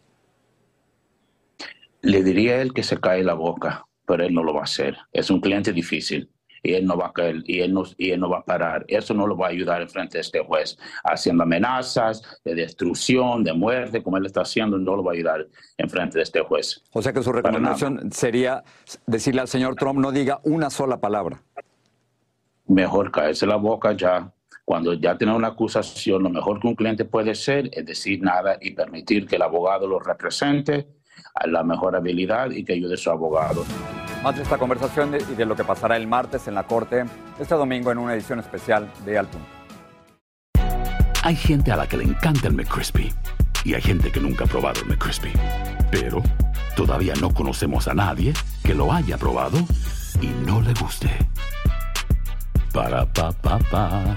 Le 2.02 2.22
diría 2.22 2.54
a 2.54 2.62
él 2.62 2.72
que 2.72 2.82
se 2.82 2.98
cae 2.98 3.22
la 3.22 3.34
boca, 3.34 3.86
pero 4.06 4.24
él 4.24 4.34
no 4.34 4.42
lo 4.42 4.54
va 4.54 4.60
a 4.60 4.64
hacer. 4.64 4.96
Es 5.12 5.30
un 5.30 5.40
cliente 5.40 5.72
difícil 5.72 6.30
y 6.62 6.74
él 6.74 6.86
no 6.86 6.96
va 6.96 7.06
a 7.06 7.12
caer 7.12 7.42
y 7.46 7.60
él 7.60 7.72
no, 7.72 7.84
y 7.96 8.10
él 8.10 8.20
no 8.20 8.28
va 8.28 8.38
a 8.38 8.44
parar. 8.44 8.84
Eso 8.88 9.14
no 9.14 9.26
lo 9.26 9.36
va 9.36 9.46
a 9.46 9.50
ayudar 9.50 9.82
en 9.82 9.88
frente 9.88 10.18
de 10.18 10.22
este 10.22 10.40
juez, 10.40 10.78
haciendo 11.04 11.42
amenazas 11.42 12.22
de 12.44 12.54
destrucción, 12.54 13.44
de 13.44 13.52
muerte, 13.52 14.02
como 14.02 14.18
él 14.18 14.26
está 14.26 14.42
haciendo, 14.42 14.78
no 14.78 14.96
lo 14.96 15.04
va 15.04 15.12
a 15.12 15.14
ayudar 15.14 15.46
en 15.78 15.88
frente 15.88 16.18
de 16.18 16.22
este 16.22 16.40
juez. 16.40 16.82
O 16.92 17.02
sea 17.02 17.12
que 17.12 17.22
su 17.22 17.32
recomendación 17.32 18.12
sería 18.12 18.62
decirle 19.06 19.40
al 19.40 19.48
señor 19.48 19.76
Trump 19.76 19.98
no 19.98 20.12
diga 20.12 20.40
una 20.44 20.70
sola 20.70 21.00
palabra. 21.00 21.42
Mejor 22.66 23.10
caerse 23.10 23.46
la 23.46 23.56
boca 23.56 23.92
ya 23.92 24.32
cuando 24.64 24.94
ya 24.94 25.16
tiene 25.16 25.34
una 25.34 25.48
acusación, 25.48 26.22
lo 26.22 26.30
mejor 26.30 26.60
que 26.60 26.68
un 26.68 26.74
cliente 26.74 27.04
puede 27.04 27.32
hacer 27.32 27.70
es 27.72 27.84
decir 27.84 28.22
nada 28.22 28.56
y 28.60 28.72
permitir 28.72 29.26
que 29.26 29.36
el 29.36 29.42
abogado 29.42 29.86
lo 29.86 29.98
represente 29.98 30.88
a 31.34 31.46
la 31.46 31.62
mejor 31.62 31.96
habilidad 31.96 32.50
y 32.50 32.64
que 32.64 32.74
ayude 32.74 32.94
a 32.94 32.96
su 32.96 33.10
abogado. 33.10 33.64
Más 34.22 34.36
de 34.36 34.42
esta 34.42 34.58
conversación 34.58 35.14
y 35.14 35.34
de 35.34 35.46
lo 35.46 35.56
que 35.56 35.64
pasará 35.64 35.96
el 35.96 36.06
martes 36.06 36.46
en 36.46 36.54
la 36.54 36.64
Corte 36.66 37.04
este 37.38 37.54
domingo 37.54 37.90
en 37.90 37.98
una 37.98 38.14
edición 38.14 38.38
especial 38.38 38.90
de 39.04 39.18
Al 39.18 39.26
Punto. 39.26 39.46
Hay 41.22 41.36
gente 41.36 41.70
a 41.72 41.76
la 41.76 41.86
que 41.86 41.96
le 41.96 42.04
encanta 42.04 42.48
el 42.48 42.54
McCrispy 42.54 43.12
y 43.64 43.74
hay 43.74 43.82
gente 43.82 44.10
que 44.10 44.20
nunca 44.20 44.44
ha 44.44 44.46
probado 44.46 44.80
el 44.80 44.88
McCrispy. 44.88 45.32
Pero 45.90 46.22
todavía 46.76 47.14
no 47.20 47.32
conocemos 47.32 47.88
a 47.88 47.94
nadie 47.94 48.32
que 48.64 48.74
lo 48.74 48.92
haya 48.92 49.18
probado 49.18 49.58
y 50.20 50.28
no 50.46 50.60
le 50.60 50.72
guste. 50.74 51.10
Para, 52.72 53.04
pa, 53.06 53.32
pa, 53.32 53.58
pa. 53.70 54.16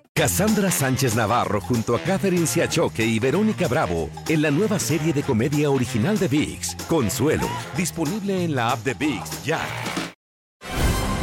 Cassandra 0.13 0.69
Sánchez 0.69 1.15
Navarro 1.15 1.61
junto 1.61 1.95
a 1.95 1.99
Catherine 1.99 2.45
Siachoque 2.45 3.01
y 3.01 3.17
Verónica 3.17 3.69
Bravo 3.69 4.09
en 4.27 4.41
la 4.41 4.51
nueva 4.51 4.77
serie 4.77 5.13
de 5.13 5.23
comedia 5.23 5.71
original 5.71 6.19
de 6.19 6.27
VIX, 6.27 6.75
Consuelo, 6.89 7.47
disponible 7.77 8.43
en 8.43 8.53
la 8.53 8.71
app 8.71 8.79
de 8.79 8.93
VIX 8.93 9.45
ya. 9.45 9.61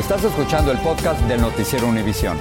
Estás 0.00 0.24
escuchando 0.24 0.72
el 0.72 0.78
podcast 0.78 1.20
del 1.24 1.38
Noticiero 1.38 1.86
Univisión. 1.86 2.38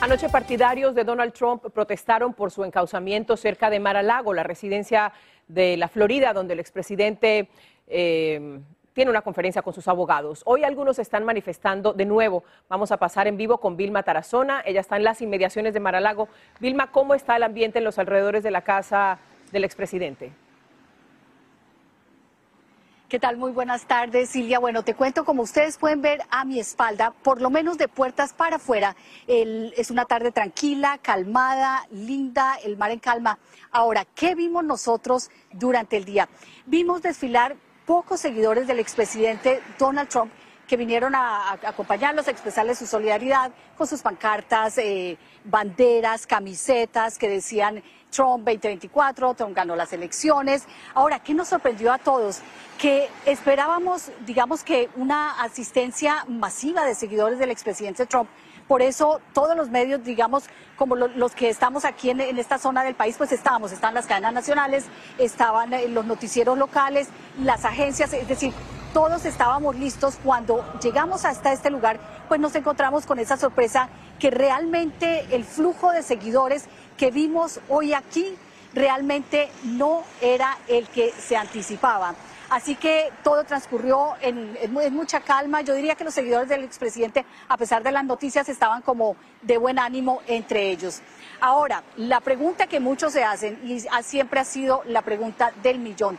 Anoche 0.00 0.28
partidarios 0.28 0.96
de 0.96 1.04
Donald 1.04 1.32
Trump 1.32 1.62
protestaron 1.72 2.34
por 2.34 2.50
su 2.50 2.64
encauzamiento 2.64 3.36
cerca 3.36 3.70
de 3.70 3.78
Mar-a-Lago, 3.78 4.34
la 4.34 4.42
residencia 4.42 5.12
de 5.46 5.76
la 5.76 5.86
Florida, 5.86 6.32
donde 6.32 6.54
el 6.54 6.60
expresidente 6.60 7.48
eh, 7.86 8.58
tiene 8.98 9.12
una 9.12 9.22
conferencia 9.22 9.62
con 9.62 9.72
sus 9.72 9.86
abogados. 9.86 10.42
Hoy 10.44 10.64
algunos 10.64 10.98
están 10.98 11.24
manifestando 11.24 11.92
de 11.92 12.04
nuevo. 12.04 12.42
Vamos 12.68 12.90
a 12.90 12.96
pasar 12.96 13.28
en 13.28 13.36
vivo 13.36 13.58
con 13.58 13.76
Vilma 13.76 14.02
Tarazona. 14.02 14.60
Ella 14.66 14.80
está 14.80 14.96
en 14.96 15.04
las 15.04 15.22
inmediaciones 15.22 15.72
de 15.72 15.78
Maralago. 15.78 16.28
Vilma, 16.58 16.90
¿cómo 16.90 17.14
está 17.14 17.36
el 17.36 17.44
ambiente 17.44 17.78
en 17.78 17.84
los 17.84 17.96
alrededores 18.00 18.42
de 18.42 18.50
la 18.50 18.62
casa 18.62 19.20
del 19.52 19.62
expresidente? 19.62 20.32
¿Qué 23.08 23.20
tal? 23.20 23.36
Muy 23.36 23.52
buenas 23.52 23.86
tardes, 23.86 24.30
Silvia. 24.30 24.58
Bueno, 24.58 24.82
te 24.82 24.94
cuento, 24.94 25.24
como 25.24 25.44
ustedes 25.44 25.78
pueden 25.78 26.02
ver 26.02 26.22
a 26.28 26.44
mi 26.44 26.58
espalda, 26.58 27.12
por 27.22 27.40
lo 27.40 27.50
menos 27.50 27.78
de 27.78 27.86
puertas 27.86 28.32
para 28.32 28.56
afuera, 28.56 28.96
es 29.28 29.92
una 29.92 30.06
tarde 30.06 30.32
tranquila, 30.32 30.98
calmada, 31.00 31.86
linda, 31.92 32.56
el 32.64 32.76
mar 32.76 32.90
en 32.90 32.98
calma. 32.98 33.38
Ahora, 33.70 34.04
¿qué 34.16 34.34
vimos 34.34 34.64
nosotros 34.64 35.30
durante 35.52 35.96
el 35.96 36.04
día? 36.04 36.28
Vimos 36.66 37.00
desfilar 37.00 37.54
pocos 37.88 38.20
seguidores 38.20 38.66
del 38.66 38.80
expresidente 38.80 39.62
Donald 39.78 40.10
Trump 40.10 40.30
que 40.66 40.76
vinieron 40.76 41.14
a, 41.14 41.52
acompañarlos, 41.52 42.28
a 42.28 42.30
expresarles 42.30 42.78
su 42.78 42.86
solidaridad 42.86 43.50
con 43.78 43.86
sus 43.86 44.02
pancartas, 44.02 44.76
eh, 44.76 45.16
banderas, 45.42 46.26
camisetas 46.26 47.16
que 47.16 47.30
decían 47.30 47.82
Trump 48.10 48.44
2024, 48.44 49.32
Trump 49.32 49.56
ganó 49.56 49.74
las 49.74 49.94
elecciones. 49.94 50.66
Ahora, 50.92 51.20
¿qué 51.20 51.32
nos 51.32 51.48
sorprendió 51.48 51.90
a 51.90 51.96
todos? 51.96 52.40
Que 52.76 53.08
esperábamos, 53.24 54.12
digamos 54.26 54.62
que 54.62 54.90
una 54.96 55.40
asistencia 55.40 56.26
masiva 56.28 56.84
de 56.84 56.94
seguidores 56.94 57.38
del 57.38 57.50
expresidente 57.50 58.04
Trump 58.04 58.28
por 58.68 58.82
eso 58.82 59.20
todos 59.32 59.56
los 59.56 59.70
medios, 59.70 60.04
digamos, 60.04 60.44
como 60.76 60.94
los 60.94 61.34
que 61.34 61.48
estamos 61.48 61.84
aquí 61.84 62.10
en, 62.10 62.20
esta 62.20 62.58
zona 62.58 62.84
del 62.84 62.94
país, 62.94 63.16
pues 63.16 63.32
estábamos, 63.32 63.72
están 63.72 63.94
las 63.94 64.06
cadenas 64.06 64.34
nacionales, 64.34 64.84
estaban 65.16 65.72
eh, 65.72 65.88
los 65.88 66.04
noticieros 66.04 66.56
locales, 66.56 67.08
las 67.42 67.64
agencias, 67.64 68.12
es 68.12 68.28
decir, 68.28 68.52
todos 68.92 69.24
estábamos 69.24 69.76
listos 69.76 70.18
cuando 70.22 70.64
llegamos 70.82 71.24
hasta 71.24 71.52
este 71.52 71.70
lugar, 71.70 71.98
pues 72.28 72.40
nos 72.40 72.54
encontramos 72.54 73.06
con 73.06 73.18
esa 73.18 73.36
sorpresa 73.36 73.88
que 74.18 74.30
realmente 74.30 75.26
el 75.34 75.44
flujo 75.44 75.90
de 75.92 76.02
seguidores 76.02 76.64
que 76.96 77.10
vimos 77.10 77.60
hoy 77.68 77.94
aquí 77.94 78.36
realmente 78.74 79.50
no 79.64 80.04
era 80.20 80.58
el 80.68 80.88
que 80.88 81.12
se 81.12 81.36
anticipaba. 81.36 82.14
Así 82.50 82.76
que 82.76 83.12
todo 83.22 83.44
transcurrió 83.44 84.14
en, 84.22 84.56
mucha 84.94 85.20
calma. 85.20 85.60
Yo 85.60 85.74
diría 85.74 85.94
que 85.96 86.04
los 86.04 86.14
seguidores 86.14 86.48
del 86.48 86.64
expresidente, 86.64 87.26
a 87.46 87.56
pesar 87.58 87.82
de 87.82 87.92
las 87.92 88.04
noticias, 88.04 88.48
estaban 88.48 88.80
como 88.80 89.16
de 89.42 89.58
buen 89.58 89.78
ánimo 89.78 90.22
entre 90.26 90.70
ellos. 90.70 91.02
Ahora, 91.40 91.82
la 91.96 92.20
pregunta 92.20 92.66
que 92.66 92.80
muchos 92.80 93.12
se 93.12 93.22
hacen, 93.22 93.60
y 93.64 93.84
siempre 94.02 94.40
ha 94.40 94.44
sido 94.44 94.82
la 94.86 95.02
pregunta 95.02 95.52
del 95.62 95.78
millón, 95.78 96.18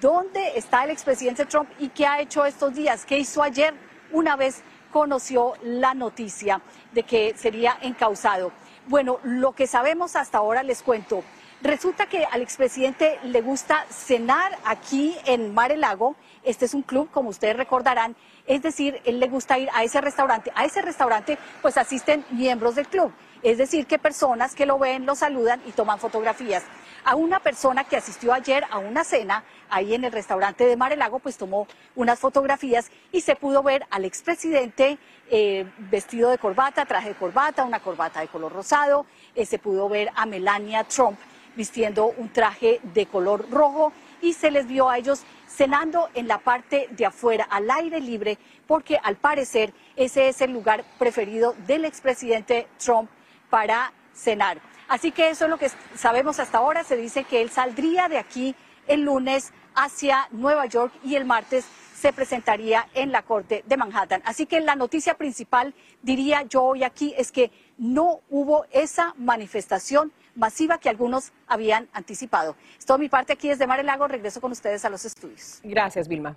¿dónde 0.00 0.58
está 0.58 0.82
el 0.82 0.90
expresidente 0.90 1.46
Trump 1.46 1.70
y 1.78 1.90
qué 1.90 2.06
ha 2.06 2.20
hecho 2.20 2.44
estos 2.44 2.74
días? 2.74 3.04
¿Qué 3.04 3.18
hizo 3.18 3.42
ayer 3.42 3.72
una 4.10 4.34
vez 4.34 4.62
conoció 4.92 5.54
la 5.62 5.94
noticia 5.94 6.60
de 6.92 7.04
que 7.04 7.34
sería 7.36 7.78
encausado? 7.82 8.50
Bueno, 8.88 9.20
lo 9.22 9.52
que 9.52 9.68
sabemos 9.68 10.16
hasta 10.16 10.38
ahora 10.38 10.64
les 10.64 10.82
cuento. 10.82 11.22
Resulta 11.60 12.06
que 12.06 12.24
al 12.24 12.40
expresidente 12.40 13.18
le 13.24 13.40
gusta 13.40 13.84
cenar 13.90 14.56
aquí 14.64 15.16
en 15.24 15.52
Mar 15.52 15.72
el 15.72 15.80
Lago. 15.80 16.14
Este 16.44 16.64
es 16.66 16.72
un 16.72 16.82
club, 16.82 17.10
como 17.10 17.30
ustedes 17.30 17.56
recordarán. 17.56 18.14
Es 18.46 18.62
decir, 18.62 19.00
él 19.04 19.18
le 19.18 19.26
gusta 19.26 19.58
ir 19.58 19.68
a 19.74 19.82
ese 19.82 20.00
restaurante. 20.00 20.52
A 20.54 20.64
ese 20.64 20.82
restaurante, 20.82 21.36
pues 21.60 21.76
asisten 21.76 22.24
miembros 22.30 22.76
del 22.76 22.86
club. 22.86 23.12
Es 23.42 23.58
decir, 23.58 23.86
que 23.86 23.98
personas 23.98 24.54
que 24.54 24.66
lo 24.66 24.78
ven, 24.78 25.04
lo 25.04 25.16
saludan 25.16 25.60
y 25.66 25.72
toman 25.72 25.98
fotografías. 25.98 26.62
A 27.04 27.16
una 27.16 27.40
persona 27.40 27.82
que 27.82 27.96
asistió 27.96 28.32
ayer 28.32 28.64
a 28.70 28.78
una 28.78 29.02
cena 29.02 29.42
ahí 29.68 29.94
en 29.94 30.04
el 30.04 30.12
restaurante 30.12 30.64
de 30.64 30.76
Marelago, 30.76 31.18
pues 31.18 31.36
tomó 31.36 31.66
unas 31.96 32.20
fotografías 32.20 32.90
y 33.10 33.20
se 33.20 33.34
pudo 33.34 33.64
ver 33.64 33.84
al 33.90 34.04
expresidente 34.04 34.98
eh, 35.28 35.66
vestido 35.78 36.30
de 36.30 36.38
corbata, 36.38 36.86
traje 36.86 37.08
de 37.08 37.14
corbata, 37.16 37.64
una 37.64 37.80
corbata 37.80 38.20
de 38.20 38.28
color 38.28 38.52
rosado. 38.52 39.06
Eh, 39.34 39.44
se 39.44 39.58
pudo 39.58 39.88
ver 39.88 40.10
a 40.14 40.24
Melania 40.24 40.84
Trump 40.84 41.18
vistiendo 41.58 42.14
un 42.16 42.28
traje 42.28 42.80
de 42.94 43.06
color 43.06 43.50
rojo 43.50 43.92
y 44.22 44.32
se 44.32 44.52
les 44.52 44.68
vio 44.68 44.88
a 44.88 44.96
ellos 44.96 45.24
cenando 45.48 46.08
en 46.14 46.28
la 46.28 46.38
parte 46.38 46.88
de 46.92 47.04
afuera, 47.04 47.48
al 47.50 47.68
aire 47.68 48.00
libre, 48.00 48.38
porque 48.68 48.96
al 49.02 49.16
parecer 49.16 49.74
ese 49.96 50.28
es 50.28 50.40
el 50.40 50.52
lugar 50.52 50.84
preferido 51.00 51.56
del 51.66 51.84
expresidente 51.84 52.68
Trump 52.78 53.10
para 53.50 53.92
cenar. 54.14 54.60
Así 54.86 55.10
que 55.10 55.30
eso 55.30 55.46
es 55.46 55.50
lo 55.50 55.58
que 55.58 55.68
sabemos 55.96 56.38
hasta 56.38 56.58
ahora. 56.58 56.84
Se 56.84 56.96
dice 56.96 57.24
que 57.24 57.42
él 57.42 57.50
saldría 57.50 58.08
de 58.08 58.18
aquí 58.18 58.54
el 58.86 59.02
lunes 59.02 59.52
hacia 59.74 60.28
Nueva 60.30 60.66
York 60.66 60.92
y 61.02 61.16
el 61.16 61.24
martes 61.24 61.66
se 61.94 62.12
presentaría 62.12 62.88
en 62.94 63.10
la 63.10 63.22
Corte 63.22 63.64
de 63.66 63.76
Manhattan. 63.76 64.22
Así 64.24 64.46
que 64.46 64.60
la 64.60 64.76
noticia 64.76 65.14
principal, 65.14 65.74
diría 66.02 66.42
yo 66.42 66.62
hoy 66.62 66.84
aquí, 66.84 67.12
es 67.18 67.32
que 67.32 67.50
no 67.76 68.20
hubo 68.30 68.64
esa 68.70 69.14
manifestación 69.18 70.12
masiva 70.38 70.78
que 70.78 70.88
algunos 70.88 71.32
habían 71.46 71.88
anticipado. 71.92 72.56
Es 72.78 72.86
todo 72.86 72.96
mi 72.96 73.08
parte 73.08 73.34
aquí 73.34 73.48
desde 73.48 73.66
Mar 73.66 73.80
el 73.80 73.86
Lago. 73.86 74.08
Regreso 74.08 74.40
con 74.40 74.52
ustedes 74.52 74.84
a 74.84 74.90
los 74.90 75.04
estudios. 75.04 75.60
Gracias, 75.62 76.08
Vilma. 76.08 76.36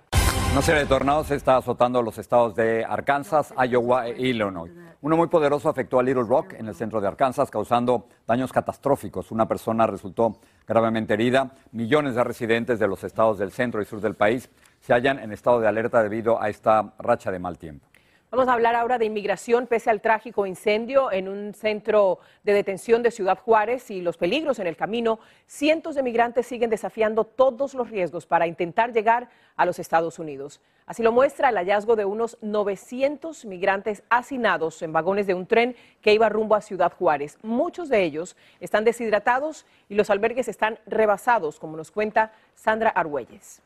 Una 0.52 0.60
serie 0.60 0.82
de 0.82 0.86
tornados 0.86 1.30
está 1.30 1.56
azotando 1.56 2.02
los 2.02 2.18
estados 2.18 2.54
de 2.54 2.84
Arkansas, 2.84 3.54
Iowa 3.56 4.08
e 4.08 4.28
Illinois. 4.28 4.70
Uno 5.00 5.16
muy 5.16 5.28
poderoso 5.28 5.68
afectó 5.68 5.98
a 5.98 6.02
Little 6.02 6.24
Rock, 6.24 6.52
en 6.52 6.68
el 6.68 6.74
centro 6.74 7.00
de 7.00 7.08
Arkansas, 7.08 7.50
causando 7.50 8.06
daños 8.26 8.52
catastróficos. 8.52 9.30
Una 9.30 9.48
persona 9.48 9.86
resultó 9.86 10.38
gravemente 10.66 11.14
herida. 11.14 11.54
Millones 11.72 12.14
de 12.14 12.22
residentes 12.22 12.78
de 12.78 12.86
los 12.86 13.02
estados 13.02 13.38
del 13.38 13.50
centro 13.50 13.80
y 13.80 13.84
sur 13.86 14.00
del 14.00 14.14
país 14.14 14.50
se 14.80 14.92
hallan 14.92 15.18
en 15.18 15.32
estado 15.32 15.58
de 15.60 15.68
alerta 15.68 16.02
debido 16.02 16.40
a 16.40 16.50
esta 16.50 16.92
racha 16.98 17.30
de 17.30 17.38
mal 17.38 17.56
tiempo. 17.58 17.91
Vamos 18.32 18.48
a 18.48 18.54
hablar 18.54 18.74
ahora 18.76 18.96
de 18.96 19.04
inmigración 19.04 19.66
pese 19.66 19.90
al 19.90 20.00
trágico 20.00 20.46
incendio 20.46 21.12
en 21.12 21.28
un 21.28 21.52
centro 21.52 22.18
de 22.44 22.54
detención 22.54 23.02
de 23.02 23.10
Ciudad 23.10 23.38
Juárez 23.38 23.90
y 23.90 24.00
los 24.00 24.16
peligros 24.16 24.58
en 24.58 24.66
el 24.66 24.74
camino. 24.74 25.20
Cientos 25.46 25.96
de 25.96 26.02
migrantes 26.02 26.46
siguen 26.46 26.70
desafiando 26.70 27.24
todos 27.24 27.74
los 27.74 27.90
riesgos 27.90 28.24
para 28.24 28.46
intentar 28.46 28.94
llegar 28.94 29.28
a 29.54 29.66
los 29.66 29.78
Estados 29.78 30.18
Unidos. 30.18 30.62
Así 30.86 31.02
lo 31.02 31.12
muestra 31.12 31.50
el 31.50 31.56
hallazgo 31.56 31.94
de 31.94 32.06
unos 32.06 32.38
900 32.40 33.44
migrantes 33.44 34.02
hacinados 34.08 34.80
en 34.80 34.94
vagones 34.94 35.26
de 35.26 35.34
un 35.34 35.44
tren 35.44 35.76
que 36.00 36.14
iba 36.14 36.30
rumbo 36.30 36.54
a 36.54 36.62
Ciudad 36.62 36.94
Juárez. 36.94 37.36
Muchos 37.42 37.90
de 37.90 38.02
ellos 38.02 38.34
están 38.60 38.84
deshidratados 38.84 39.66
y 39.90 39.94
los 39.94 40.08
albergues 40.08 40.48
están 40.48 40.78
rebasados, 40.86 41.60
como 41.60 41.76
nos 41.76 41.90
cuenta 41.90 42.32
Sandra 42.54 42.88
Argüelles. 42.88 43.60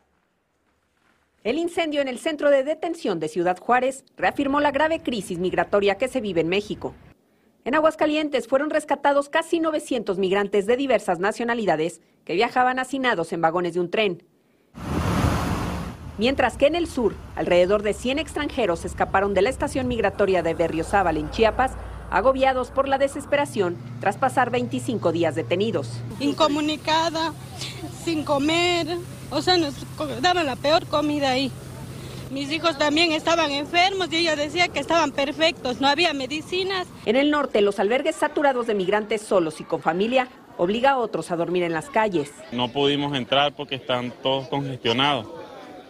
El 1.46 1.58
incendio 1.58 2.00
en 2.00 2.08
el 2.08 2.18
centro 2.18 2.50
de 2.50 2.64
detención 2.64 3.20
de 3.20 3.28
Ciudad 3.28 3.56
Juárez 3.56 4.04
reafirmó 4.16 4.58
la 4.58 4.72
grave 4.72 5.00
crisis 5.00 5.38
migratoria 5.38 5.96
que 5.96 6.08
se 6.08 6.20
vive 6.20 6.40
en 6.40 6.48
México. 6.48 6.92
En 7.64 7.76
Aguascalientes 7.76 8.48
fueron 8.48 8.68
rescatados 8.68 9.28
casi 9.28 9.60
900 9.60 10.18
migrantes 10.18 10.66
de 10.66 10.76
diversas 10.76 11.20
nacionalidades 11.20 12.00
que 12.24 12.34
viajaban 12.34 12.80
hacinados 12.80 13.32
en 13.32 13.42
vagones 13.42 13.74
de 13.74 13.80
un 13.80 13.92
tren. 13.92 14.24
Mientras 16.18 16.56
que 16.56 16.66
en 16.66 16.74
el 16.74 16.88
sur, 16.88 17.14
alrededor 17.36 17.84
de 17.84 17.94
100 17.94 18.18
extranjeros 18.18 18.84
escaparon 18.84 19.32
de 19.32 19.42
la 19.42 19.50
estación 19.50 19.86
migratoria 19.86 20.42
de 20.42 20.54
Berriozábal 20.54 21.16
en 21.16 21.30
Chiapas, 21.30 21.74
agobiados 22.10 22.72
por 22.72 22.88
la 22.88 22.98
desesperación 22.98 23.76
tras 24.00 24.16
pasar 24.16 24.50
25 24.50 25.12
días 25.12 25.36
detenidos. 25.36 25.92
Incomunicada, 26.18 27.32
sin 28.06 28.22
comer, 28.22 28.86
o 29.32 29.42
sea, 29.42 29.58
nos 29.58 29.74
daban 30.22 30.46
la 30.46 30.54
peor 30.54 30.86
comida 30.86 31.30
ahí. 31.30 31.50
Mis 32.30 32.52
hijos 32.52 32.78
también 32.78 33.10
estaban 33.10 33.50
enfermos 33.50 34.12
y 34.12 34.18
ella 34.18 34.36
decía 34.36 34.68
que 34.68 34.78
estaban 34.78 35.10
perfectos, 35.10 35.80
no 35.80 35.88
había 35.88 36.12
medicinas. 36.14 36.86
En 37.04 37.16
el 37.16 37.32
norte, 37.32 37.60
los 37.62 37.80
albergues 37.80 38.14
saturados 38.14 38.68
de 38.68 38.76
migrantes 38.76 39.22
solos 39.22 39.60
y 39.60 39.64
con 39.64 39.82
familia 39.82 40.28
obliga 40.56 40.92
a 40.92 40.98
otros 40.98 41.32
a 41.32 41.36
dormir 41.36 41.64
en 41.64 41.72
las 41.72 41.90
calles. 41.90 42.30
No 42.52 42.68
pudimos 42.68 43.16
entrar 43.16 43.56
porque 43.56 43.74
están 43.74 44.12
todos 44.22 44.46
congestionados. 44.46 45.26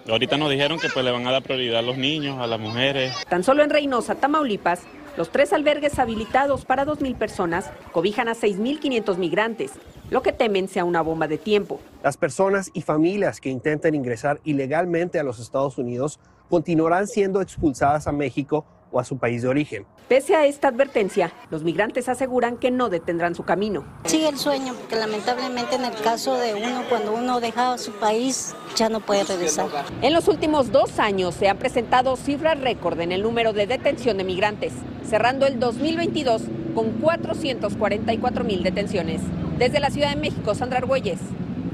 Ahorita 0.08 0.38
nos 0.38 0.48
dijeron 0.48 0.78
que 0.78 0.88
pues 0.88 1.04
le 1.04 1.10
van 1.10 1.26
a 1.26 1.32
dar 1.32 1.42
prioridad 1.42 1.80
a 1.80 1.82
los 1.82 1.98
niños, 1.98 2.38
a 2.40 2.46
las 2.46 2.58
mujeres. 2.58 3.12
Tan 3.28 3.44
solo 3.44 3.62
en 3.62 3.68
Reynosa, 3.68 4.14
Tamaulipas, 4.14 4.80
los 5.18 5.30
tres 5.30 5.52
albergues 5.52 5.98
habilitados 5.98 6.64
para 6.64 6.86
2.000 6.86 7.16
personas 7.16 7.70
cobijan 7.92 8.28
a 8.28 8.34
6.500 8.34 9.16
migrantes, 9.18 9.72
lo 10.10 10.22
que 10.22 10.32
temen 10.32 10.68
sea 10.68 10.84
una 10.84 11.00
bomba 11.00 11.26
de 11.28 11.38
tiempo. 11.38 11.80
Las 12.02 12.16
personas 12.16 12.70
y 12.74 12.82
familias 12.82 13.40
que 13.40 13.50
intenten 13.50 13.94
ingresar 13.94 14.40
ilegalmente 14.44 15.18
a 15.18 15.22
los 15.22 15.38
Estados 15.38 15.78
Unidos 15.78 16.20
continuarán 16.48 17.06
siendo 17.08 17.40
expulsadas 17.40 18.06
a 18.06 18.12
México 18.12 18.64
o 18.90 19.00
a 19.00 19.04
su 19.04 19.18
país 19.18 19.42
de 19.42 19.48
origen. 19.48 19.86
Pese 20.08 20.36
a 20.36 20.46
esta 20.46 20.68
advertencia, 20.68 21.32
los 21.50 21.64
migrantes 21.64 22.08
aseguran 22.08 22.56
que 22.56 22.70
no 22.70 22.88
detendrán 22.88 23.34
su 23.34 23.42
camino. 23.42 23.84
Sigue 24.04 24.28
el 24.28 24.38
sueño, 24.38 24.74
porque 24.74 24.96
lamentablemente 24.96 25.74
en 25.74 25.84
el 25.84 25.94
caso 25.94 26.36
de 26.36 26.54
uno, 26.54 26.82
cuando 26.88 27.12
uno 27.12 27.40
deja 27.40 27.76
su 27.78 27.92
país, 27.92 28.54
ya 28.76 28.88
no 28.88 29.00
puede 29.00 29.24
regresar. 29.24 29.66
En 30.02 30.12
los 30.12 30.28
últimos 30.28 30.70
dos 30.70 30.98
años 30.98 31.34
se 31.34 31.48
han 31.48 31.58
presentado 31.58 32.16
cifras 32.16 32.60
récord 32.60 33.00
en 33.00 33.12
el 33.12 33.22
número 33.22 33.52
de 33.52 33.66
detención 33.66 34.16
de 34.18 34.24
migrantes, 34.24 34.72
cerrando 35.04 35.46
el 35.46 35.58
2022 35.58 36.42
con 36.74 36.92
444 36.92 38.44
mil 38.44 38.62
detenciones. 38.62 39.22
Desde 39.58 39.80
la 39.80 39.90
Ciudad 39.90 40.10
de 40.10 40.20
México, 40.20 40.54
Sandra 40.54 40.78
Argüelles, 40.78 41.20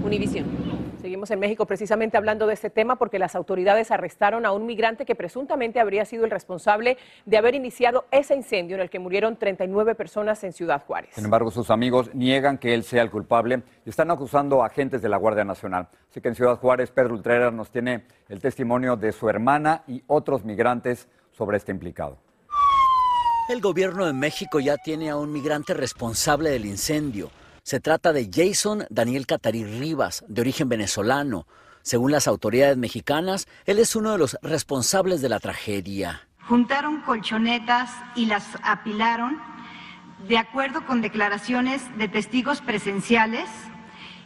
Univisión. 0.05 0.62
Seguimos 1.03 1.33
en 1.33 1.41
México 1.41 1.67
precisamente 1.67 2.17
hablando 2.17 2.47
de 2.47 2.55
este 2.55 2.71
tema 2.71 2.95
porque 2.95 3.19
las 3.19 3.35
autoridades 3.35 3.91
arrestaron 3.91 4.47
a 4.47 4.53
un 4.53 4.67
migrante 4.67 5.05
que 5.05 5.17
presuntamente 5.17 5.81
habría 5.81 6.05
sido 6.05 6.25
el 6.25 6.31
responsable 6.31 6.97
de 7.27 7.37
haber 7.37 7.57
iniciado 7.57 8.05
ese 8.13 8.37
incendio 8.37 8.77
en 8.77 8.83
el 8.83 8.89
que 8.89 9.01
murieron 9.01 9.37
39 9.37 9.97
personas 9.97 10.45
en 10.45 10.53
Ciudad 10.53 10.81
Juárez. 10.87 11.11
Sin 11.15 11.25
embargo, 11.25 11.51
sus 11.51 11.73
amigos 11.73 12.15
niegan 12.15 12.57
que 12.57 12.73
él 12.73 12.85
sea 12.85 13.03
el 13.03 13.11
culpable 13.11 13.65
y 13.85 13.91
están 13.91 14.13
acusando 14.13 14.63
a 14.63 14.67
agentes 14.67 15.03
de 15.03 15.09
la 15.09 15.17
Guardia 15.17 15.45
Nacional. 15.45 15.89
Así 16.09 16.21
que 16.21 16.29
en 16.29 16.37
Ciudad 16.37 16.57
Juárez, 16.59 16.93
Pedro 16.93 17.15
Ultreras 17.15 17.53
nos 17.53 17.73
tiene 17.73 18.05
el 18.29 18.41
testimonio 18.41 18.95
de 18.95 19.11
su 19.11 19.29
hermana 19.29 19.83
y 19.89 20.05
otros 20.07 20.45
migrantes 20.45 21.09
sobre 21.33 21.57
este 21.57 21.73
implicado. 21.73 22.17
El 23.49 23.61
gobierno 23.61 24.07
de 24.07 24.13
México 24.13 24.61
ya 24.61 24.77
tiene 24.77 25.11
a 25.11 25.17
un 25.17 25.33
migrante 25.33 25.75
responsable 25.75 26.51
del 26.51 26.65
incendio. 26.65 27.29
Se 27.65 27.79
trata 27.79 28.13
de 28.13 28.29
Jason 28.33 28.87
Daniel 28.91 29.27
Catarí 29.27 29.65
Rivas, 29.65 30.25
de 30.27 30.41
origen 30.41 30.69
venezolano. 30.69 31.47
Según 31.83 32.11
las 32.11 32.27
autoridades 32.27 32.77
mexicanas, 32.77 33.47
él 33.67 33.79
es 33.79 33.95
uno 33.95 34.13
de 34.13 34.19
los 34.19 34.37
responsables 34.43 35.23
de 35.23 35.29
la 35.29 35.39
tragedia. 35.39 36.29
Juntaron 36.49 37.03
colchonetas 37.03 37.91
y 38.17 38.27
las 38.27 38.45
apilaron 38.65 39.41
de 40.27 40.39
acuerdo 40.39 40.85
con 40.87 41.03
declaraciones 41.03 41.83
de 41.99 42.09
testigos 42.09 42.61
presenciales 42.61 43.49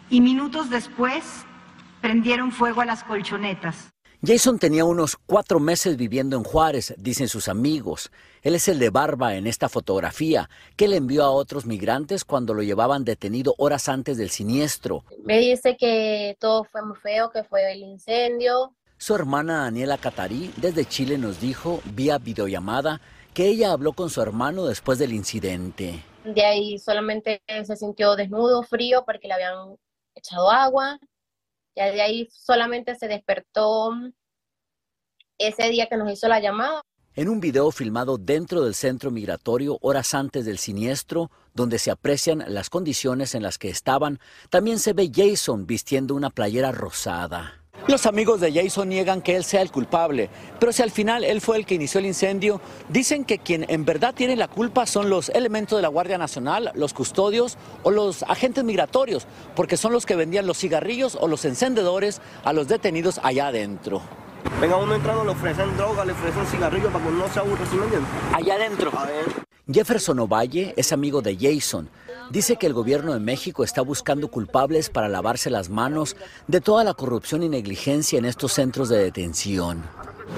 y 0.08 0.22
minutos 0.22 0.70
después 0.70 1.22
prendieron 2.00 2.52
fuego 2.52 2.80
a 2.80 2.86
las 2.86 3.04
colchonetas. 3.04 3.90
Jason 4.24 4.58
tenía 4.58 4.84
unos 4.84 5.16
cuatro 5.16 5.60
meses 5.60 5.96
viviendo 5.96 6.36
en 6.36 6.42
Juárez, 6.42 6.94
dicen 6.96 7.28
sus 7.28 7.48
amigos. 7.48 8.10
Él 8.42 8.54
es 8.54 8.66
el 8.68 8.78
de 8.78 8.90
barba 8.90 9.34
en 9.34 9.46
esta 9.46 9.68
fotografía 9.68 10.48
que 10.76 10.88
le 10.88 10.96
envió 10.96 11.24
a 11.24 11.30
otros 11.30 11.66
migrantes 11.66 12.24
cuando 12.24 12.54
lo 12.54 12.62
llevaban 12.62 13.04
detenido 13.04 13.54
horas 13.58 13.88
antes 13.88 14.16
del 14.16 14.30
siniestro. 14.30 15.04
Me 15.24 15.38
dice 15.38 15.76
que 15.76 16.36
todo 16.40 16.64
fue 16.64 16.82
muy 16.82 16.96
feo, 16.96 17.30
que 17.30 17.44
fue 17.44 17.70
el 17.70 17.82
incendio. 17.82 18.74
Su 18.96 19.14
hermana 19.14 19.64
Daniela 19.64 19.98
Catarí 19.98 20.50
desde 20.56 20.86
Chile 20.86 21.18
nos 21.18 21.40
dijo 21.40 21.82
vía 21.84 22.16
videollamada 22.18 23.02
que 23.34 23.48
ella 23.48 23.72
habló 23.72 23.92
con 23.92 24.08
su 24.08 24.22
hermano 24.22 24.64
después 24.64 24.98
del 24.98 25.12
incidente. 25.12 26.02
De 26.24 26.42
ahí 26.42 26.78
solamente 26.78 27.42
se 27.46 27.76
sintió 27.76 28.16
desnudo, 28.16 28.62
frío, 28.62 29.04
porque 29.04 29.28
le 29.28 29.34
habían 29.34 29.76
echado 30.14 30.50
agua 30.50 30.98
ya 31.76 31.92
de 31.92 32.02
ahí 32.02 32.28
solamente 32.32 32.94
se 32.96 33.06
despertó 33.06 33.92
ese 35.38 35.68
día 35.68 35.86
que 35.86 35.96
nos 35.96 36.10
hizo 36.10 36.26
la 36.28 36.40
llamada. 36.40 36.80
En 37.14 37.28
un 37.28 37.40
video 37.40 37.70
filmado 37.70 38.18
dentro 38.18 38.62
del 38.62 38.74
centro 38.74 39.10
migratorio 39.10 39.78
horas 39.80 40.12
antes 40.12 40.44
del 40.44 40.58
siniestro, 40.58 41.30
donde 41.54 41.78
se 41.78 41.90
aprecian 41.90 42.44
las 42.48 42.68
condiciones 42.68 43.34
en 43.34 43.42
las 43.42 43.56
que 43.56 43.70
estaban, 43.70 44.20
también 44.50 44.78
se 44.78 44.92
ve 44.92 45.10
Jason 45.14 45.66
vistiendo 45.66 46.14
una 46.14 46.30
playera 46.30 46.72
rosada. 46.72 47.65
Los 47.88 48.04
amigos 48.06 48.40
de 48.40 48.52
Jason 48.52 48.88
niegan 48.88 49.22
que 49.22 49.36
él 49.36 49.44
sea 49.44 49.62
el 49.62 49.70
culpable, 49.70 50.28
pero 50.58 50.72
si 50.72 50.82
al 50.82 50.90
final 50.90 51.22
él 51.22 51.40
fue 51.40 51.56
el 51.56 51.64
que 51.64 51.76
inició 51.76 52.00
el 52.00 52.06
incendio, 52.06 52.60
dicen 52.88 53.24
que 53.24 53.38
quien 53.38 53.64
en 53.68 53.84
verdad 53.84 54.12
tiene 54.12 54.34
la 54.34 54.48
culpa 54.48 54.86
son 54.86 55.08
los 55.08 55.28
elementos 55.28 55.78
de 55.78 55.82
la 55.82 55.88
Guardia 55.88 56.18
Nacional, 56.18 56.72
los 56.74 56.92
custodios 56.92 57.56
o 57.84 57.92
los 57.92 58.24
agentes 58.24 58.64
migratorios, 58.64 59.28
porque 59.54 59.76
son 59.76 59.92
los 59.92 60.04
que 60.04 60.16
vendían 60.16 60.48
los 60.48 60.58
cigarrillos 60.58 61.16
o 61.20 61.28
los 61.28 61.44
encendedores 61.44 62.20
a 62.42 62.52
los 62.52 62.66
detenidos 62.66 63.20
allá 63.22 63.46
adentro. 63.48 64.02
Venga, 64.60 64.76
uno 64.78 64.96
entrando 64.96 65.24
le 65.24 65.30
ofrecen 65.30 65.76
droga, 65.76 66.04
le 66.04 66.12
ofrecen 66.12 66.44
cigarrillos 66.46 66.92
para 66.92 67.04
que 67.04 67.10
no 67.12 67.28
se 67.28 67.38
aburra, 67.38 67.66
¿sí 67.70 67.76
me 67.76 68.36
Allá 68.36 68.54
adentro. 68.54 68.90
Jefferson 69.72 70.18
Ovalle 70.18 70.74
es 70.76 70.92
amigo 70.92 71.22
de 71.22 71.36
Jason. 71.36 71.88
Dice 72.30 72.56
que 72.56 72.66
el 72.66 72.72
gobierno 72.72 73.14
de 73.14 73.20
México 73.20 73.62
está 73.62 73.82
buscando 73.82 74.28
culpables 74.28 74.90
para 74.90 75.08
lavarse 75.08 75.48
las 75.48 75.68
manos 75.68 76.16
de 76.48 76.60
toda 76.60 76.82
la 76.82 76.94
corrupción 76.94 77.42
y 77.42 77.48
negligencia 77.48 78.18
en 78.18 78.24
estos 78.24 78.52
centros 78.52 78.88
de 78.88 78.98
detención. 78.98 79.84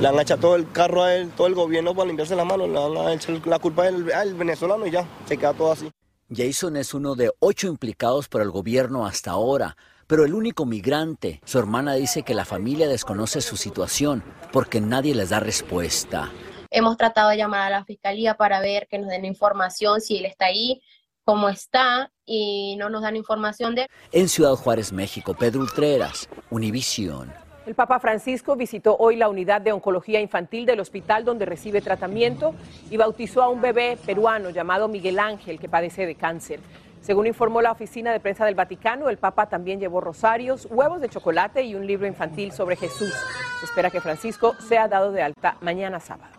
Le 0.00 0.08
han 0.08 0.20
echado 0.20 0.40
todo 0.40 0.56
el 0.56 0.70
carro 0.70 1.02
a 1.02 1.14
él, 1.14 1.30
todo 1.30 1.46
el 1.46 1.54
gobierno 1.54 1.94
para 1.94 2.06
limpiarse 2.06 2.36
las 2.36 2.46
manos, 2.46 2.68
le 2.68 3.00
han 3.00 3.12
hecho 3.12 3.32
la 3.46 3.58
culpa 3.58 3.86
al, 3.86 4.12
al 4.12 4.34
venezolano 4.34 4.86
y 4.86 4.90
ya, 4.90 5.06
se 5.26 5.36
queda 5.36 5.54
todo 5.54 5.72
así. 5.72 5.90
Jason 6.30 6.76
es 6.76 6.92
uno 6.92 7.14
de 7.14 7.32
ocho 7.40 7.68
implicados 7.68 8.28
por 8.28 8.42
el 8.42 8.50
gobierno 8.50 9.06
hasta 9.06 9.30
ahora, 9.30 9.76
pero 10.06 10.26
el 10.26 10.34
único 10.34 10.66
migrante. 10.66 11.40
Su 11.46 11.58
hermana 11.58 11.94
dice 11.94 12.22
que 12.22 12.34
la 12.34 12.44
familia 12.44 12.86
desconoce 12.86 13.40
su 13.40 13.56
situación 13.56 14.22
porque 14.52 14.80
nadie 14.80 15.14
les 15.14 15.30
da 15.30 15.40
respuesta. 15.40 16.30
Hemos 16.70 16.98
tratado 16.98 17.30
de 17.30 17.38
llamar 17.38 17.62
a 17.62 17.70
la 17.70 17.84
fiscalía 17.84 18.34
para 18.34 18.60
ver 18.60 18.88
que 18.88 18.98
nos 18.98 19.08
den 19.08 19.24
información 19.24 20.02
si 20.02 20.18
él 20.18 20.26
está 20.26 20.46
ahí, 20.46 20.82
cómo 21.28 21.50
está, 21.50 22.10
y 22.24 22.74
no 22.78 22.88
nos 22.88 23.02
dan 23.02 23.14
información 23.14 23.74
de... 23.74 23.86
En 24.12 24.30
Ciudad 24.30 24.54
Juárez, 24.54 24.94
México, 24.94 25.34
Pedro 25.34 25.60
Ultreras, 25.60 26.26
Univisión. 26.48 27.30
El 27.66 27.74
Papa 27.74 28.00
Francisco 28.00 28.56
visitó 28.56 28.96
hoy 28.96 29.16
la 29.16 29.28
unidad 29.28 29.60
de 29.60 29.72
oncología 29.72 30.22
infantil 30.22 30.64
del 30.64 30.80
hospital 30.80 31.26
donde 31.26 31.44
recibe 31.44 31.82
tratamiento 31.82 32.54
y 32.90 32.96
bautizó 32.96 33.42
a 33.42 33.50
un 33.50 33.60
bebé 33.60 33.98
peruano 34.06 34.48
llamado 34.48 34.88
Miguel 34.88 35.18
Ángel 35.18 35.60
que 35.60 35.68
padece 35.68 36.06
de 36.06 36.14
cáncer. 36.14 36.60
Según 37.02 37.26
informó 37.26 37.60
la 37.60 37.72
oficina 37.72 38.10
de 38.10 38.20
prensa 38.20 38.46
del 38.46 38.54
Vaticano, 38.54 39.10
el 39.10 39.18
Papa 39.18 39.50
también 39.50 39.80
llevó 39.80 40.00
rosarios, 40.00 40.66
huevos 40.70 41.02
de 41.02 41.10
chocolate 41.10 41.62
y 41.62 41.74
un 41.74 41.86
libro 41.86 42.06
infantil 42.06 42.52
sobre 42.52 42.76
Jesús. 42.76 43.12
Se 43.60 43.66
espera 43.66 43.90
que 43.90 44.00
Francisco 44.00 44.54
sea 44.66 44.88
dado 44.88 45.12
de 45.12 45.20
alta 45.20 45.58
mañana 45.60 46.00
sábado. 46.00 46.37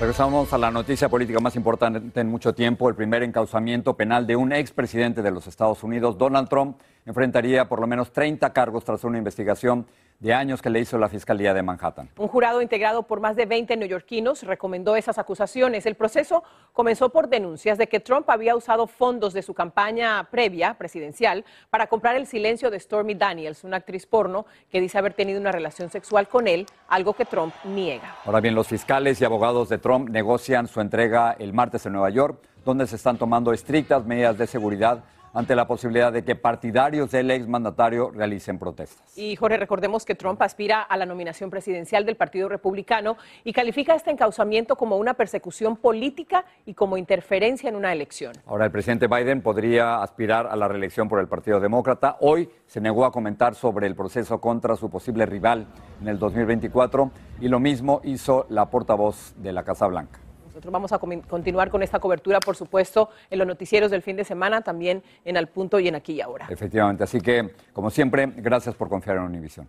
Regresamos 0.00 0.52
a 0.52 0.58
la 0.58 0.72
noticia 0.72 1.08
política 1.08 1.38
más 1.38 1.54
importante 1.54 2.20
en 2.20 2.28
mucho 2.28 2.52
tiempo. 2.52 2.88
El 2.88 2.96
primer 2.96 3.22
encauzamiento 3.22 3.96
penal 3.96 4.26
de 4.26 4.34
un 4.34 4.52
expresidente 4.52 5.22
de 5.22 5.30
los 5.30 5.46
Estados 5.46 5.84
Unidos, 5.84 6.18
Donald 6.18 6.48
Trump, 6.48 6.80
enfrentaría 7.06 7.68
por 7.68 7.80
lo 7.80 7.86
menos 7.86 8.12
30 8.12 8.52
cargos 8.52 8.84
tras 8.84 9.04
una 9.04 9.18
investigación 9.18 9.86
de 10.24 10.32
años 10.32 10.62
que 10.62 10.70
le 10.70 10.80
hizo 10.80 10.96
la 10.96 11.10
Fiscalía 11.10 11.52
de 11.52 11.62
Manhattan. 11.62 12.08
Un 12.16 12.28
jurado 12.28 12.62
integrado 12.62 13.02
por 13.02 13.20
más 13.20 13.36
de 13.36 13.44
20 13.44 13.76
neoyorquinos 13.76 14.42
recomendó 14.44 14.96
esas 14.96 15.18
acusaciones. 15.18 15.84
El 15.84 15.96
proceso 15.96 16.42
comenzó 16.72 17.10
por 17.10 17.28
denuncias 17.28 17.76
de 17.76 17.88
que 17.88 18.00
Trump 18.00 18.30
había 18.30 18.56
usado 18.56 18.86
fondos 18.86 19.34
de 19.34 19.42
su 19.42 19.52
campaña 19.52 20.26
previa 20.30 20.78
presidencial 20.78 21.44
para 21.68 21.88
comprar 21.88 22.16
el 22.16 22.26
silencio 22.26 22.70
de 22.70 22.80
Stormy 22.80 23.12
Daniels, 23.14 23.64
una 23.64 23.76
actriz 23.76 24.06
porno 24.06 24.46
que 24.70 24.80
dice 24.80 24.96
haber 24.96 25.12
tenido 25.12 25.38
una 25.38 25.52
relación 25.52 25.90
sexual 25.90 26.26
con 26.26 26.48
él, 26.48 26.64
algo 26.88 27.12
que 27.12 27.26
Trump 27.26 27.52
niega. 27.62 28.16
Ahora 28.24 28.40
bien, 28.40 28.54
los 28.54 28.66
fiscales 28.66 29.20
y 29.20 29.26
abogados 29.26 29.68
de 29.68 29.76
Trump 29.76 30.08
negocian 30.08 30.68
su 30.68 30.80
entrega 30.80 31.36
el 31.38 31.52
martes 31.52 31.84
en 31.84 31.92
Nueva 31.92 32.08
York, 32.08 32.38
donde 32.64 32.86
se 32.86 32.96
están 32.96 33.18
tomando 33.18 33.52
estrictas 33.52 34.06
medidas 34.06 34.38
de 34.38 34.46
seguridad 34.46 35.04
ante 35.34 35.56
la 35.56 35.66
posibilidad 35.66 36.12
de 36.12 36.24
que 36.24 36.36
partidarios 36.36 37.10
del 37.10 37.30
exmandatario 37.30 38.10
realicen 38.10 38.58
protestas. 38.58 39.18
Y 39.18 39.36
Jorge, 39.36 39.58
recordemos 39.58 40.04
que 40.04 40.14
Trump 40.14 40.40
aspira 40.40 40.80
a 40.80 40.96
la 40.96 41.04
nominación 41.04 41.50
presidencial 41.50 42.06
del 42.06 42.16
Partido 42.16 42.48
Republicano 42.48 43.16
y 43.42 43.52
califica 43.52 43.94
este 43.94 44.12
encauzamiento 44.12 44.76
como 44.76 44.96
una 44.96 45.14
persecución 45.14 45.76
política 45.76 46.44
y 46.64 46.74
como 46.74 46.96
interferencia 46.96 47.68
en 47.68 47.76
una 47.76 47.92
elección. 47.92 48.32
Ahora, 48.46 48.64
el 48.64 48.70
presidente 48.70 49.08
Biden 49.08 49.42
podría 49.42 50.02
aspirar 50.02 50.46
a 50.46 50.56
la 50.56 50.68
reelección 50.68 51.08
por 51.08 51.18
el 51.18 51.26
Partido 51.26 51.58
Demócrata. 51.58 52.16
Hoy 52.20 52.48
se 52.66 52.80
negó 52.80 53.04
a 53.04 53.12
comentar 53.12 53.54
sobre 53.54 53.88
el 53.88 53.96
proceso 53.96 54.40
contra 54.40 54.76
su 54.76 54.88
posible 54.88 55.26
rival 55.26 55.66
en 56.00 56.08
el 56.08 56.18
2024 56.18 57.10
y 57.40 57.48
lo 57.48 57.58
mismo 57.58 58.00
hizo 58.04 58.46
la 58.48 58.70
portavoz 58.70 59.34
de 59.36 59.52
la 59.52 59.64
Casa 59.64 59.86
Blanca. 59.88 60.23
Nosotros 60.54 60.72
vamos 60.72 60.92
a 60.92 61.00
continuar 61.00 61.68
con 61.68 61.82
esta 61.82 61.98
cobertura, 61.98 62.38
por 62.38 62.54
supuesto, 62.54 63.08
en 63.28 63.40
los 63.40 63.48
noticieros 63.48 63.90
del 63.90 64.02
fin 64.02 64.14
de 64.14 64.22
semana, 64.22 64.60
también 64.60 65.02
en 65.24 65.36
Al 65.36 65.48
Punto 65.48 65.80
y 65.80 65.88
en 65.88 65.96
Aquí 65.96 66.12
y 66.12 66.20
Ahora. 66.20 66.46
Efectivamente, 66.48 67.02
así 67.02 67.20
que, 67.20 67.56
como 67.72 67.90
siempre, 67.90 68.32
gracias 68.36 68.76
por 68.76 68.88
confiar 68.88 69.16
en 69.16 69.24
Univision. 69.24 69.66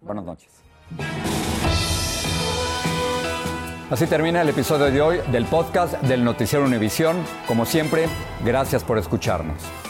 Buenas 0.00 0.24
noches. 0.24 0.62
Así 3.90 4.06
termina 4.06 4.42
el 4.42 4.50
episodio 4.50 4.88
de 4.88 5.00
hoy 5.00 5.18
del 5.32 5.46
podcast 5.46 6.00
del 6.02 6.22
Noticiero 6.22 6.64
Univisión. 6.64 7.16
Como 7.48 7.66
siempre, 7.66 8.06
gracias 8.44 8.84
por 8.84 8.98
escucharnos. 8.98 9.89